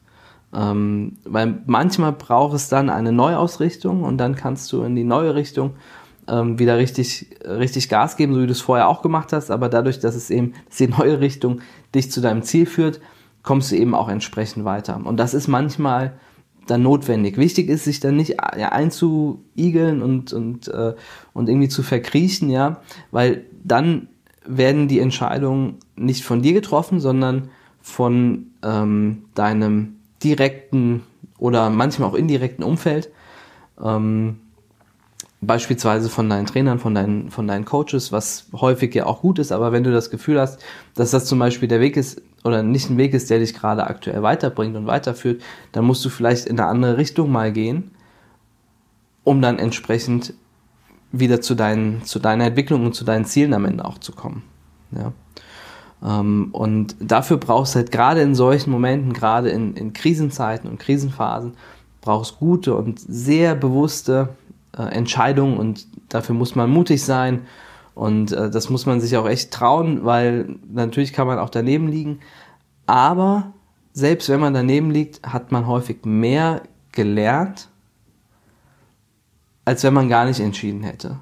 Ähm, 0.53 1.17
weil 1.23 1.61
manchmal 1.65 2.11
braucht 2.11 2.55
es 2.55 2.67
dann 2.67 2.89
eine 2.89 3.11
Neuausrichtung 3.11 4.03
und 4.03 4.17
dann 4.17 4.35
kannst 4.35 4.71
du 4.73 4.83
in 4.83 4.95
die 4.95 5.05
neue 5.05 5.35
Richtung 5.35 5.75
ähm, 6.27 6.59
wieder 6.59 6.77
richtig, 6.77 7.27
richtig 7.45 7.89
Gas 7.89 8.17
geben, 8.17 8.33
so 8.33 8.41
wie 8.41 8.47
du 8.47 8.51
es 8.51 8.61
vorher 8.61 8.87
auch 8.87 9.01
gemacht 9.01 9.31
hast. 9.33 9.49
Aber 9.49 9.69
dadurch, 9.69 9.99
dass 9.99 10.15
es 10.15 10.29
eben, 10.29 10.53
dass 10.67 10.77
die 10.77 10.87
neue 10.87 11.19
Richtung 11.19 11.61
dich 11.95 12.11
zu 12.11 12.21
deinem 12.21 12.43
Ziel 12.43 12.65
führt, 12.65 12.99
kommst 13.43 13.71
du 13.71 13.75
eben 13.75 13.95
auch 13.95 14.09
entsprechend 14.09 14.65
weiter. 14.65 14.99
Und 15.03 15.17
das 15.17 15.33
ist 15.33 15.47
manchmal 15.47 16.13
dann 16.67 16.83
notwendig. 16.83 17.37
Wichtig 17.37 17.69
ist, 17.69 17.85
sich 17.85 17.99
dann 17.99 18.15
nicht 18.15 18.35
ja, 18.57 18.69
einzuigeln 18.69 20.01
und, 20.01 20.31
und, 20.31 20.67
äh, 20.67 20.93
und 21.33 21.49
irgendwie 21.49 21.69
zu 21.69 21.81
verkriechen, 21.81 22.49
ja, 22.49 22.81
weil 23.09 23.45
dann 23.63 24.07
werden 24.45 24.87
die 24.87 24.99
Entscheidungen 24.99 25.77
nicht 25.95 26.23
von 26.23 26.41
dir 26.41 26.53
getroffen, 26.53 26.99
sondern 26.99 27.49
von 27.81 28.47
ähm, 28.63 29.25
deinem 29.35 29.95
direkten 30.23 31.03
oder 31.37 31.69
manchmal 31.69 32.09
auch 32.09 32.15
indirekten 32.15 32.63
Umfeld. 32.63 33.09
Ähm, 33.83 34.37
beispielsweise 35.41 36.09
von 36.09 36.29
deinen 36.29 36.45
Trainern, 36.45 36.79
von 36.79 36.93
deinen, 36.93 37.31
von 37.31 37.47
deinen 37.47 37.65
Coaches, 37.65 38.11
was 38.11 38.45
häufig 38.53 38.93
ja 38.93 39.07
auch 39.07 39.21
gut 39.21 39.39
ist, 39.39 39.51
aber 39.51 39.71
wenn 39.71 39.83
du 39.83 39.91
das 39.91 40.11
Gefühl 40.11 40.39
hast, 40.39 40.63
dass 40.93 41.11
das 41.11 41.25
zum 41.25 41.39
Beispiel 41.39 41.67
der 41.67 41.79
Weg 41.79 41.97
ist 41.97 42.21
oder 42.43 42.61
nicht 42.61 42.89
ein 42.89 42.97
Weg 42.97 43.13
ist, 43.13 43.29
der 43.31 43.39
dich 43.39 43.55
gerade 43.55 43.85
aktuell 43.87 44.21
weiterbringt 44.21 44.75
und 44.75 44.85
weiterführt, 44.85 45.41
dann 45.71 45.85
musst 45.85 46.05
du 46.05 46.09
vielleicht 46.09 46.45
in 46.45 46.59
eine 46.59 46.69
andere 46.69 46.97
Richtung 46.97 47.31
mal 47.31 47.51
gehen, 47.51 47.91
um 49.23 49.41
dann 49.41 49.57
entsprechend 49.57 50.35
wieder 51.11 51.41
zu, 51.41 51.55
deinen, 51.55 52.03
zu 52.03 52.19
deiner 52.19 52.45
Entwicklung 52.45 52.85
und 52.85 52.93
zu 52.93 53.03
deinen 53.03 53.25
Zielen 53.25 53.53
am 53.53 53.65
Ende 53.65 53.85
auch 53.85 53.97
zu 53.97 54.13
kommen. 54.13 54.43
Ja. 54.91 55.11
Ähm, 56.03 56.49
und 56.51 56.95
dafür 56.99 57.37
brauchst 57.37 57.75
du 57.75 57.79
halt 57.79 57.91
gerade 57.91 58.21
in 58.21 58.35
solchen 58.35 58.71
Momenten, 58.71 59.13
gerade 59.13 59.49
in, 59.49 59.75
in 59.75 59.93
Krisenzeiten 59.93 60.69
und 60.69 60.79
Krisenphasen, 60.79 61.53
brauchst 62.01 62.39
gute 62.39 62.75
und 62.75 62.99
sehr 62.99 63.55
bewusste 63.55 64.29
äh, 64.77 64.83
Entscheidungen 64.83 65.57
und 65.57 65.87
dafür 66.09 66.35
muss 66.35 66.55
man 66.55 66.69
mutig 66.69 67.03
sein 67.03 67.41
und 67.93 68.31
äh, 68.31 68.49
das 68.49 68.69
muss 68.69 68.85
man 68.85 68.99
sich 69.01 69.15
auch 69.17 69.27
echt 69.27 69.51
trauen, 69.51 70.03
weil 70.03 70.55
natürlich 70.71 71.13
kann 71.13 71.27
man 71.27 71.37
auch 71.37 71.49
daneben 71.49 71.87
liegen, 71.87 72.19
aber 72.87 73.53
selbst 73.93 74.29
wenn 74.29 74.39
man 74.39 74.53
daneben 74.53 74.89
liegt, 74.89 75.21
hat 75.27 75.51
man 75.51 75.67
häufig 75.67 76.05
mehr 76.05 76.61
gelernt 76.91 77.69
als 79.65 79.83
wenn 79.83 79.93
man 79.93 80.09
gar 80.09 80.25
nicht 80.25 80.39
entschieden 80.39 80.83
hätte. 80.83 81.19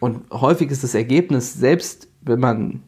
Und 0.00 0.30
häufig 0.30 0.70
ist 0.70 0.84
das 0.84 0.94
Ergebnis, 0.94 1.54
selbst 1.54 2.08
wenn 2.20 2.40
man 2.40 2.82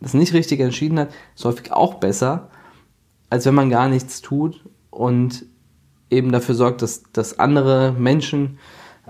das 0.00 0.14
nicht 0.14 0.32
richtig 0.32 0.60
entschieden 0.60 0.98
hat, 0.98 1.10
ist 1.34 1.44
häufig 1.44 1.72
auch 1.72 1.94
besser, 1.94 2.50
als 3.28 3.46
wenn 3.46 3.54
man 3.54 3.70
gar 3.70 3.88
nichts 3.88 4.20
tut 4.20 4.64
und 4.90 5.46
eben 6.10 6.32
dafür 6.32 6.54
sorgt, 6.54 6.82
dass, 6.82 7.04
dass 7.12 7.38
andere 7.38 7.92
Menschen 7.92 8.58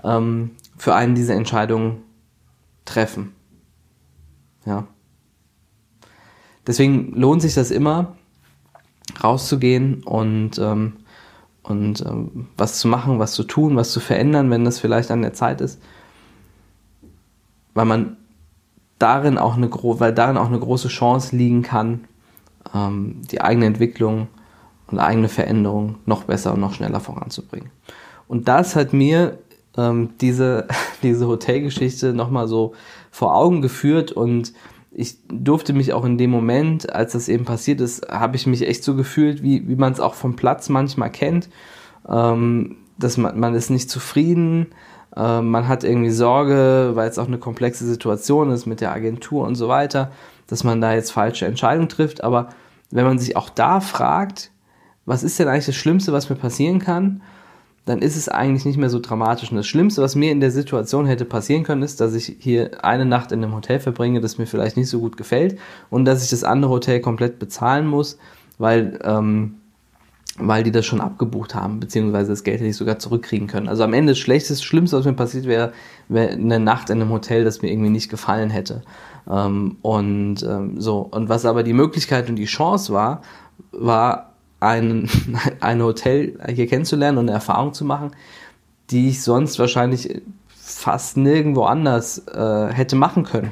ähm, 0.03 0.51
für 0.77 0.93
einen 0.93 1.15
diese 1.15 1.33
Entscheidung 1.33 2.03
treffen. 2.85 3.33
Ja. 4.65 4.87
Deswegen 6.67 7.13
lohnt 7.13 7.41
sich 7.41 7.55
das 7.55 7.71
immer, 7.71 8.15
rauszugehen 9.23 10.03
und, 10.03 10.59
ähm, 10.59 10.97
und 11.63 12.01
ähm, 12.05 12.47
was 12.57 12.79
zu 12.79 12.87
machen, 12.87 13.19
was 13.19 13.33
zu 13.33 13.43
tun, 13.43 13.75
was 13.75 13.91
zu 13.91 13.99
verändern, 13.99 14.49
wenn 14.49 14.65
das 14.65 14.79
vielleicht 14.79 15.11
an 15.11 15.21
der 15.21 15.33
Zeit 15.33 15.61
ist. 15.61 15.81
Weil 17.73 17.85
man 17.85 18.17
darin 18.99 19.37
auch 19.37 19.55
eine, 19.55 19.69
weil 19.71 20.13
darin 20.13 20.37
auch 20.37 20.47
eine 20.47 20.59
große 20.59 20.87
Chance 20.87 21.35
liegen 21.35 21.61
kann, 21.61 22.05
ähm, 22.73 23.21
die 23.31 23.41
eigene 23.41 23.65
Entwicklung 23.65 24.27
und 24.87 24.99
eigene 24.99 25.29
Veränderung 25.29 25.95
noch 26.05 26.23
besser 26.25 26.53
und 26.53 26.59
noch 26.59 26.73
schneller 26.73 26.99
voranzubringen. 26.99 27.69
Und 28.27 28.47
das 28.47 28.75
hat 28.75 28.93
mir 28.93 29.39
ähm, 29.77 30.11
diese, 30.19 30.67
diese 31.03 31.27
Hotelgeschichte 31.27 32.13
nochmal 32.13 32.47
so 32.47 32.73
vor 33.09 33.35
Augen 33.35 33.61
geführt 33.61 34.11
und 34.11 34.53
ich 35.01 35.17
durfte 35.27 35.73
mich 35.73 35.93
auch 35.93 36.05
in 36.05 36.19
dem 36.19 36.29
Moment, 36.29 36.93
als 36.93 37.13
das 37.13 37.27
eben 37.27 37.43
passiert 37.43 37.81
ist, 37.81 38.07
habe 38.07 38.35
ich 38.35 38.45
mich 38.45 38.67
echt 38.67 38.83
so 38.83 38.95
gefühlt, 38.95 39.41
wie, 39.41 39.67
wie 39.67 39.75
man 39.75 39.91
es 39.91 39.99
auch 39.99 40.13
vom 40.13 40.35
Platz 40.35 40.69
manchmal 40.69 41.09
kennt, 41.09 41.49
ähm, 42.07 42.77
dass 42.99 43.17
man, 43.17 43.39
man 43.39 43.55
ist 43.55 43.71
nicht 43.71 43.89
zufrieden, 43.89 44.67
äh, 45.15 45.41
man 45.41 45.67
hat 45.67 45.83
irgendwie 45.83 46.11
Sorge, 46.11 46.91
weil 46.93 47.09
es 47.09 47.17
auch 47.17 47.27
eine 47.27 47.39
komplexe 47.39 47.83
Situation 47.83 48.51
ist 48.51 48.67
mit 48.67 48.79
der 48.79 48.91
Agentur 48.91 49.47
und 49.47 49.55
so 49.55 49.67
weiter, 49.67 50.11
dass 50.45 50.63
man 50.63 50.81
da 50.81 50.93
jetzt 50.93 51.11
falsche 51.11 51.47
Entscheidungen 51.47 51.89
trifft, 51.89 52.23
aber 52.23 52.49
wenn 52.91 53.05
man 53.05 53.17
sich 53.17 53.35
auch 53.35 53.49
da 53.49 53.79
fragt, 53.79 54.51
was 55.07 55.23
ist 55.23 55.39
denn 55.39 55.47
eigentlich 55.47 55.65
das 55.65 55.75
Schlimmste, 55.75 56.13
was 56.13 56.29
mir 56.29 56.35
passieren 56.35 56.77
kann, 56.77 57.23
dann 57.85 57.99
ist 57.99 58.15
es 58.15 58.29
eigentlich 58.29 58.65
nicht 58.65 58.77
mehr 58.77 58.89
so 58.89 58.99
dramatisch. 58.99 59.51
Und 59.51 59.57
das 59.57 59.67
Schlimmste, 59.67 60.01
was 60.01 60.15
mir 60.15 60.31
in 60.31 60.39
der 60.39 60.51
Situation 60.51 61.05
hätte 61.07 61.25
passieren 61.25 61.63
können, 61.63 61.81
ist, 61.81 61.99
dass 61.99 62.13
ich 62.13 62.35
hier 62.39 62.83
eine 62.83 63.05
Nacht 63.05 63.31
in 63.31 63.43
einem 63.43 63.55
Hotel 63.55 63.79
verbringe, 63.79 64.21
das 64.21 64.37
mir 64.37 64.45
vielleicht 64.45 64.77
nicht 64.77 64.89
so 64.89 64.99
gut 64.99 65.17
gefällt 65.17 65.57
und 65.89 66.05
dass 66.05 66.23
ich 66.23 66.29
das 66.29 66.43
andere 66.43 66.71
Hotel 66.71 66.99
komplett 66.99 67.39
bezahlen 67.39 67.87
muss, 67.87 68.19
weil, 68.59 68.99
ähm, 69.03 69.55
weil 70.37 70.63
die 70.63 70.71
das 70.71 70.85
schon 70.85 71.01
abgebucht 71.01 71.55
haben, 71.55 71.79
beziehungsweise 71.79 72.29
das 72.29 72.43
Geld 72.43 72.59
hätte 72.59 72.69
ich 72.69 72.77
sogar 72.77 72.99
zurückkriegen 72.99 73.47
können. 73.47 73.67
Also 73.67 73.83
am 73.83 73.93
Ende 73.93 74.11
das 74.11 74.19
Schlechteste, 74.19 74.63
Schlimmste, 74.63 74.97
was 74.97 75.05
mir 75.05 75.13
passiert 75.13 75.45
wäre, 75.45 75.73
wäre 76.07 76.29
eine 76.29 76.59
Nacht 76.59 76.91
in 76.91 77.01
einem 77.01 77.11
Hotel, 77.11 77.43
das 77.43 77.63
mir 77.63 77.71
irgendwie 77.71 77.89
nicht 77.89 78.09
gefallen 78.09 78.51
hätte. 78.51 78.83
Ähm, 79.29 79.77
und 79.81 80.43
ähm, 80.43 80.79
so. 80.79 80.99
Und 80.99 81.29
was 81.29 81.45
aber 81.45 81.63
die 81.63 81.73
Möglichkeit 81.73 82.29
und 82.29 82.35
die 82.35 82.45
Chance 82.45 82.93
war, 82.93 83.21
war 83.71 84.30
ein, 84.61 85.09
ein 85.59 85.83
Hotel 85.83 86.39
hier 86.53 86.67
kennenzulernen 86.67 87.17
und 87.17 87.25
eine 87.25 87.35
Erfahrung 87.35 87.73
zu 87.73 87.83
machen, 87.83 88.11
die 88.89 89.09
ich 89.09 89.21
sonst 89.21 89.59
wahrscheinlich 89.59 90.21
fast 90.55 91.17
nirgendwo 91.17 91.63
anders 91.63 92.25
äh, 92.27 92.67
hätte 92.71 92.95
machen 92.95 93.23
können. 93.23 93.51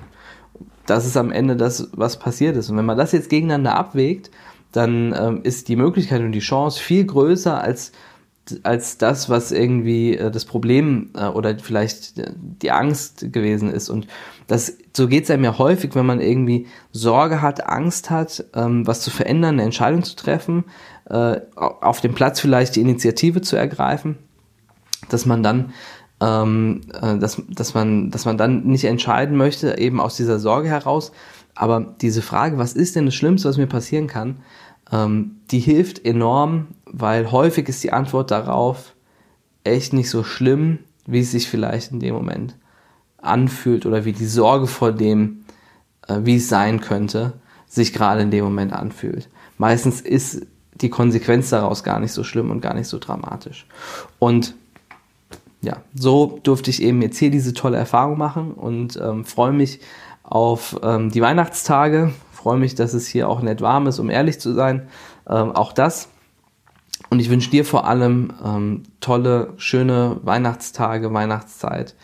Das 0.86 1.06
ist 1.06 1.18
am 1.18 1.32
Ende 1.32 1.56
das, 1.56 1.90
was 1.92 2.18
passiert 2.18 2.56
ist. 2.56 2.70
Und 2.70 2.78
wenn 2.78 2.86
man 2.86 2.98
das 2.98 3.12
jetzt 3.12 3.30
gegeneinander 3.30 3.76
abwägt, 3.76 4.32
dann 4.72 5.14
ähm, 5.18 5.42
ist 5.44 5.68
die 5.68 5.76
Möglichkeit 5.76 6.22
und 6.22 6.32
die 6.32 6.40
Chance 6.40 6.80
viel 6.80 7.06
größer 7.06 7.62
als 7.62 7.92
als 8.64 8.98
das, 8.98 9.30
was 9.30 9.52
irgendwie 9.52 10.18
äh, 10.18 10.32
das 10.32 10.46
Problem 10.46 11.12
äh, 11.16 11.26
oder 11.26 11.58
vielleicht 11.60 12.14
die 12.62 12.72
Angst 12.72 13.32
gewesen 13.32 13.72
ist. 13.72 13.90
Und 13.90 14.08
das, 14.48 14.78
so 14.96 15.08
geht 15.08 15.26
es 15.26 15.32
einem 15.32 15.44
ja 15.44 15.58
häufig, 15.58 15.96
wenn 15.96 16.06
man 16.06 16.22
irgendwie 16.22 16.68
Sorge 16.92 17.42
hat, 17.42 17.68
Angst 17.68 18.10
hat, 18.10 18.46
ähm, 18.56 18.88
was 18.88 19.02
zu 19.02 19.12
verändern, 19.12 19.56
eine 19.56 19.64
Entscheidung 19.64 20.04
zu 20.04 20.16
treffen, 20.16 20.66
äh, 21.10 21.42
auf 21.56 22.02
dem 22.02 22.14
Platz 22.14 22.40
vielleicht 22.40 22.76
die 22.76 22.82
Initiative 22.82 23.42
zu 23.42 23.56
ergreifen, 23.56 24.18
dass 25.10 25.26
man 25.26 25.44
dann 25.44 25.74
ähm, 26.22 26.82
äh, 27.02 27.18
dass, 27.18 27.42
dass, 27.48 27.74
man, 27.74 28.12
dass 28.12 28.26
man 28.26 28.38
dann 28.38 28.66
nicht 28.66 28.86
entscheiden 28.86 29.38
möchte, 29.38 29.78
eben 29.78 30.00
aus 30.00 30.18
dieser 30.18 30.40
Sorge 30.40 30.70
heraus. 30.70 31.12
Aber 31.56 31.96
diese 32.02 32.22
Frage, 32.22 32.58
was 32.58 32.74
ist 32.74 32.96
denn 32.96 33.06
das 33.06 33.16
Schlimmste, 33.16 33.50
was 33.50 33.58
mir 33.58 33.68
passieren 33.68 34.08
kann, 34.08 34.38
ähm, 34.92 35.38
die 35.52 35.60
hilft 35.60 36.06
enorm, 36.06 36.68
weil 36.86 37.32
häufig 37.32 37.70
ist 37.70 37.84
die 37.84 37.94
Antwort 37.94 38.32
darauf 38.32 38.96
echt 39.64 39.94
nicht 39.94 40.10
so 40.10 40.24
schlimm, 40.24 40.80
wie 41.06 41.20
es 41.20 41.32
sich 41.32 41.48
vielleicht 41.48 41.92
in 41.92 42.00
dem 42.00 42.16
Moment 42.16 42.56
anfühlt 43.18 43.86
oder 43.86 44.06
wie 44.06 44.14
die 44.14 44.26
Sorge 44.26 44.68
vor 44.68 44.92
dem, 44.92 45.46
äh, 46.08 46.20
wie 46.24 46.38
es 46.38 46.50
sein 46.50 46.80
könnte, 46.80 47.34
sich 47.68 47.94
gerade 47.94 48.22
in 48.22 48.32
dem 48.32 48.44
Moment 48.44 48.74
anfühlt. 48.74 49.30
Meistens 49.58 50.02
ist 50.02 50.48
die 50.82 50.90
Konsequenz 50.90 51.50
daraus 51.50 51.84
gar 51.84 52.00
nicht 52.00 52.14
so 52.14 52.24
schlimm 52.24 52.52
und 52.52 52.62
gar 52.62 52.74
nicht 52.74 52.88
so 52.88 53.00
dramatisch. 53.00 53.66
Und 54.18 54.56
ja, 55.62 55.78
so 55.94 56.40
durfte 56.44 56.70
ich 56.70 56.82
eben 56.82 57.02
jetzt 57.02 57.18
hier 57.18 57.32
diese 57.32 57.54
tolle 57.54 57.78
Erfahrung 57.78 58.18
machen 58.18 58.54
und 58.54 58.98
ähm, 59.02 59.26
freue 59.26 59.52
mich 59.52 59.82
auf 60.24 60.80
ähm, 60.84 61.12
die 61.12 61.22
Weihnachtstage, 61.22 62.14
freue 62.32 62.58
mich, 62.58 62.76
dass 62.76 62.94
es 62.94 63.08
hier 63.08 63.28
auch 63.28 63.42
nett 63.42 63.62
warm 63.62 63.88
ist, 63.88 64.00
um 64.00 64.10
ehrlich 64.10 64.40
zu 64.40 64.54
sein. 64.54 64.88
Ähm, 65.28 65.52
auch 65.52 65.74
das. 65.74 66.10
Und 67.10 67.20
ich 67.20 67.30
wünsche 67.30 67.50
dir 67.50 67.66
vor 67.66 67.88
allem 67.88 68.34
ähm, 68.46 68.84
tolle, 69.02 69.54
schöne 69.58 70.18
Weihnachtstage, 70.24 71.12
Weihnachtszeit 71.14 71.96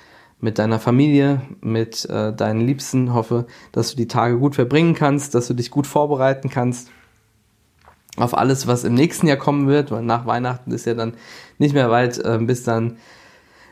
mit 0.42 0.58
deiner 0.58 0.80
Familie, 0.80 1.42
mit 1.62 2.06
äh, 2.10 2.34
deinen 2.34 2.62
Liebsten. 2.62 3.14
Hoffe, 3.14 3.46
dass 3.72 3.92
du 3.92 3.98
die 3.98 4.08
Tage 4.08 4.38
gut 4.38 4.56
verbringen 4.56 4.96
kannst, 4.96 5.36
dass 5.36 5.48
du 5.48 5.54
dich 5.54 5.72
gut 5.72 5.88
vorbereiten 5.88 6.50
kannst 6.50 6.90
auf 8.18 8.38
alles, 8.38 8.68
was 8.68 8.84
im 8.84 8.94
nächsten 8.94 9.28
Jahr 9.28 9.38
kommen 9.38 9.68
wird, 9.68 9.92
weil 9.92 10.04
nach 10.04 10.26
Weihnachten 10.26 10.72
ist 10.72 10.86
ja 10.86 10.94
dann 10.94 11.14
nicht 11.58 11.74
mehr 11.74 11.92
weit, 11.92 12.18
äh, 12.18 12.40
bis 12.42 12.64
dann 12.64 12.98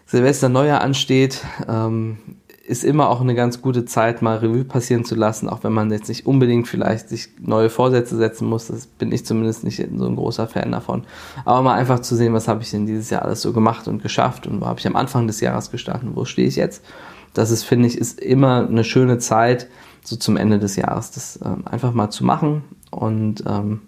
Silvester 0.05 0.49
Neujahr 0.49 0.81
ansteht. 0.81 1.41
Ähm, 1.67 2.17
ist 2.65 2.85
immer 2.85 3.09
auch 3.09 3.19
eine 3.19 3.35
ganz 3.35 3.61
gute 3.61 3.83
Zeit, 3.83 4.21
mal 4.21 4.37
Revue 4.37 4.63
passieren 4.63 5.03
zu 5.03 5.15
lassen, 5.15 5.49
auch 5.49 5.65
wenn 5.65 5.73
man 5.73 5.91
jetzt 5.91 6.07
nicht 6.07 6.25
unbedingt 6.25 6.67
vielleicht 6.67 7.09
sich 7.09 7.27
neue 7.41 7.69
Vorsätze 7.69 8.15
setzen 8.15 8.47
muss. 8.47 8.67
Das 8.67 8.87
bin 8.87 9.11
ich 9.11 9.25
zumindest 9.25 9.65
nicht 9.65 9.85
so 9.95 10.05
ein 10.05 10.15
großer 10.15 10.47
Fan 10.47 10.71
davon. 10.71 11.03
Aber 11.43 11.61
mal 11.61 11.73
einfach 11.73 11.99
zu 11.99 12.15
sehen, 12.15 12.33
was 12.33 12.47
habe 12.47 12.63
ich 12.63 12.71
denn 12.71 12.85
dieses 12.85 13.09
Jahr 13.09 13.23
alles 13.23 13.41
so 13.41 13.51
gemacht 13.51 13.89
und 13.89 14.01
geschafft 14.01 14.47
und 14.47 14.61
wo 14.61 14.65
habe 14.65 14.79
ich 14.79 14.87
am 14.87 14.95
Anfang 14.95 15.27
des 15.27 15.41
Jahres 15.41 15.71
gestartet 15.71 16.07
und 16.07 16.15
wo 16.15 16.23
stehe 16.23 16.47
ich 16.47 16.55
jetzt. 16.55 16.85
Das 17.33 17.51
ist, 17.51 17.63
finde 17.63 17.87
ich, 17.87 17.97
ist 17.97 18.21
immer 18.21 18.65
eine 18.65 18.85
schöne 18.85 19.17
Zeit, 19.17 19.67
so 20.01 20.15
zum 20.15 20.37
Ende 20.37 20.57
des 20.57 20.77
Jahres, 20.77 21.11
das 21.11 21.39
ähm, 21.43 21.63
einfach 21.65 21.93
mal 21.93 22.11
zu 22.11 22.23
machen 22.23 22.63
und 22.91 23.43
ähm, 23.45 23.81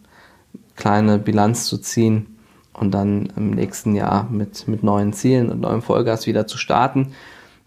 kleine 0.75 1.19
Bilanz 1.19 1.65
zu 1.65 1.77
ziehen 1.77 2.37
und 2.73 2.91
dann 2.91 3.31
im 3.35 3.51
nächsten 3.51 3.95
Jahr 3.95 4.29
mit, 4.29 4.67
mit 4.67 4.83
neuen 4.83 5.13
Zielen 5.13 5.49
und 5.49 5.61
neuem 5.61 5.81
Vollgas 5.81 6.27
wieder 6.27 6.47
zu 6.47 6.57
starten 6.57 7.13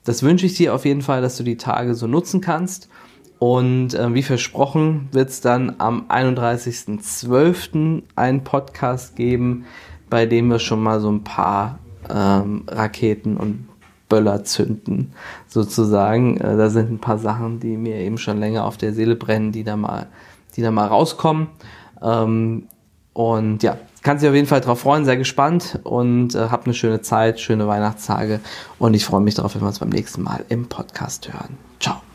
das 0.08 0.22
wünsche 0.22 0.46
ich 0.46 0.54
dir 0.54 0.74
auf 0.74 0.86
jeden 0.86 1.02
Fall, 1.02 1.20
dass 1.20 1.36
du 1.36 1.42
die 1.42 1.58
Tage 1.58 1.94
so 1.94 2.06
nutzen 2.06 2.40
kannst. 2.40 2.88
Und 3.38 3.92
äh, 3.92 4.14
wie 4.14 4.22
versprochen 4.22 5.08
wird 5.12 5.28
es 5.28 5.42
dann 5.42 5.74
am 5.76 6.06
31.12. 6.08 8.02
einen 8.16 8.42
Podcast 8.42 9.16
geben, 9.16 9.66
bei 10.08 10.24
dem 10.24 10.48
wir 10.48 10.60
schon 10.60 10.82
mal 10.82 11.00
so 11.00 11.12
ein 11.12 11.24
paar 11.24 11.78
ähm, 12.08 12.64
Raketen 12.68 13.36
und 13.36 13.68
Böller 14.08 14.44
zünden, 14.44 15.12
sozusagen. 15.46 16.38
Äh, 16.38 16.56
da 16.56 16.70
sind 16.70 16.90
ein 16.90 17.00
paar 17.00 17.18
Sachen, 17.18 17.60
die 17.60 17.76
mir 17.76 17.96
eben 17.96 18.16
schon 18.16 18.38
länger 18.38 18.64
auf 18.64 18.78
der 18.78 18.94
Seele 18.94 19.14
brennen, 19.14 19.52
die 19.52 19.62
da 19.62 19.76
mal, 19.76 20.06
die 20.56 20.62
da 20.62 20.70
mal 20.70 20.86
rauskommen. 20.86 21.48
Ähm, 22.02 22.64
und 23.18 23.64
ja, 23.64 23.76
kannst 24.04 24.22
dich 24.22 24.28
auf 24.28 24.36
jeden 24.36 24.46
Fall 24.46 24.60
drauf 24.60 24.78
freuen, 24.78 25.04
sehr 25.04 25.16
gespannt 25.16 25.80
und 25.82 26.36
äh, 26.36 26.50
hab 26.50 26.66
eine 26.66 26.74
schöne 26.74 27.02
Zeit, 27.02 27.40
schöne 27.40 27.66
Weihnachtstage 27.66 28.38
und 28.78 28.94
ich 28.94 29.04
freue 29.04 29.20
mich 29.20 29.34
darauf, 29.34 29.56
wenn 29.56 29.62
wir 29.62 29.66
uns 29.66 29.80
beim 29.80 29.88
nächsten 29.88 30.22
Mal 30.22 30.44
im 30.48 30.68
Podcast 30.68 31.32
hören. 31.32 31.58
Ciao. 31.80 32.07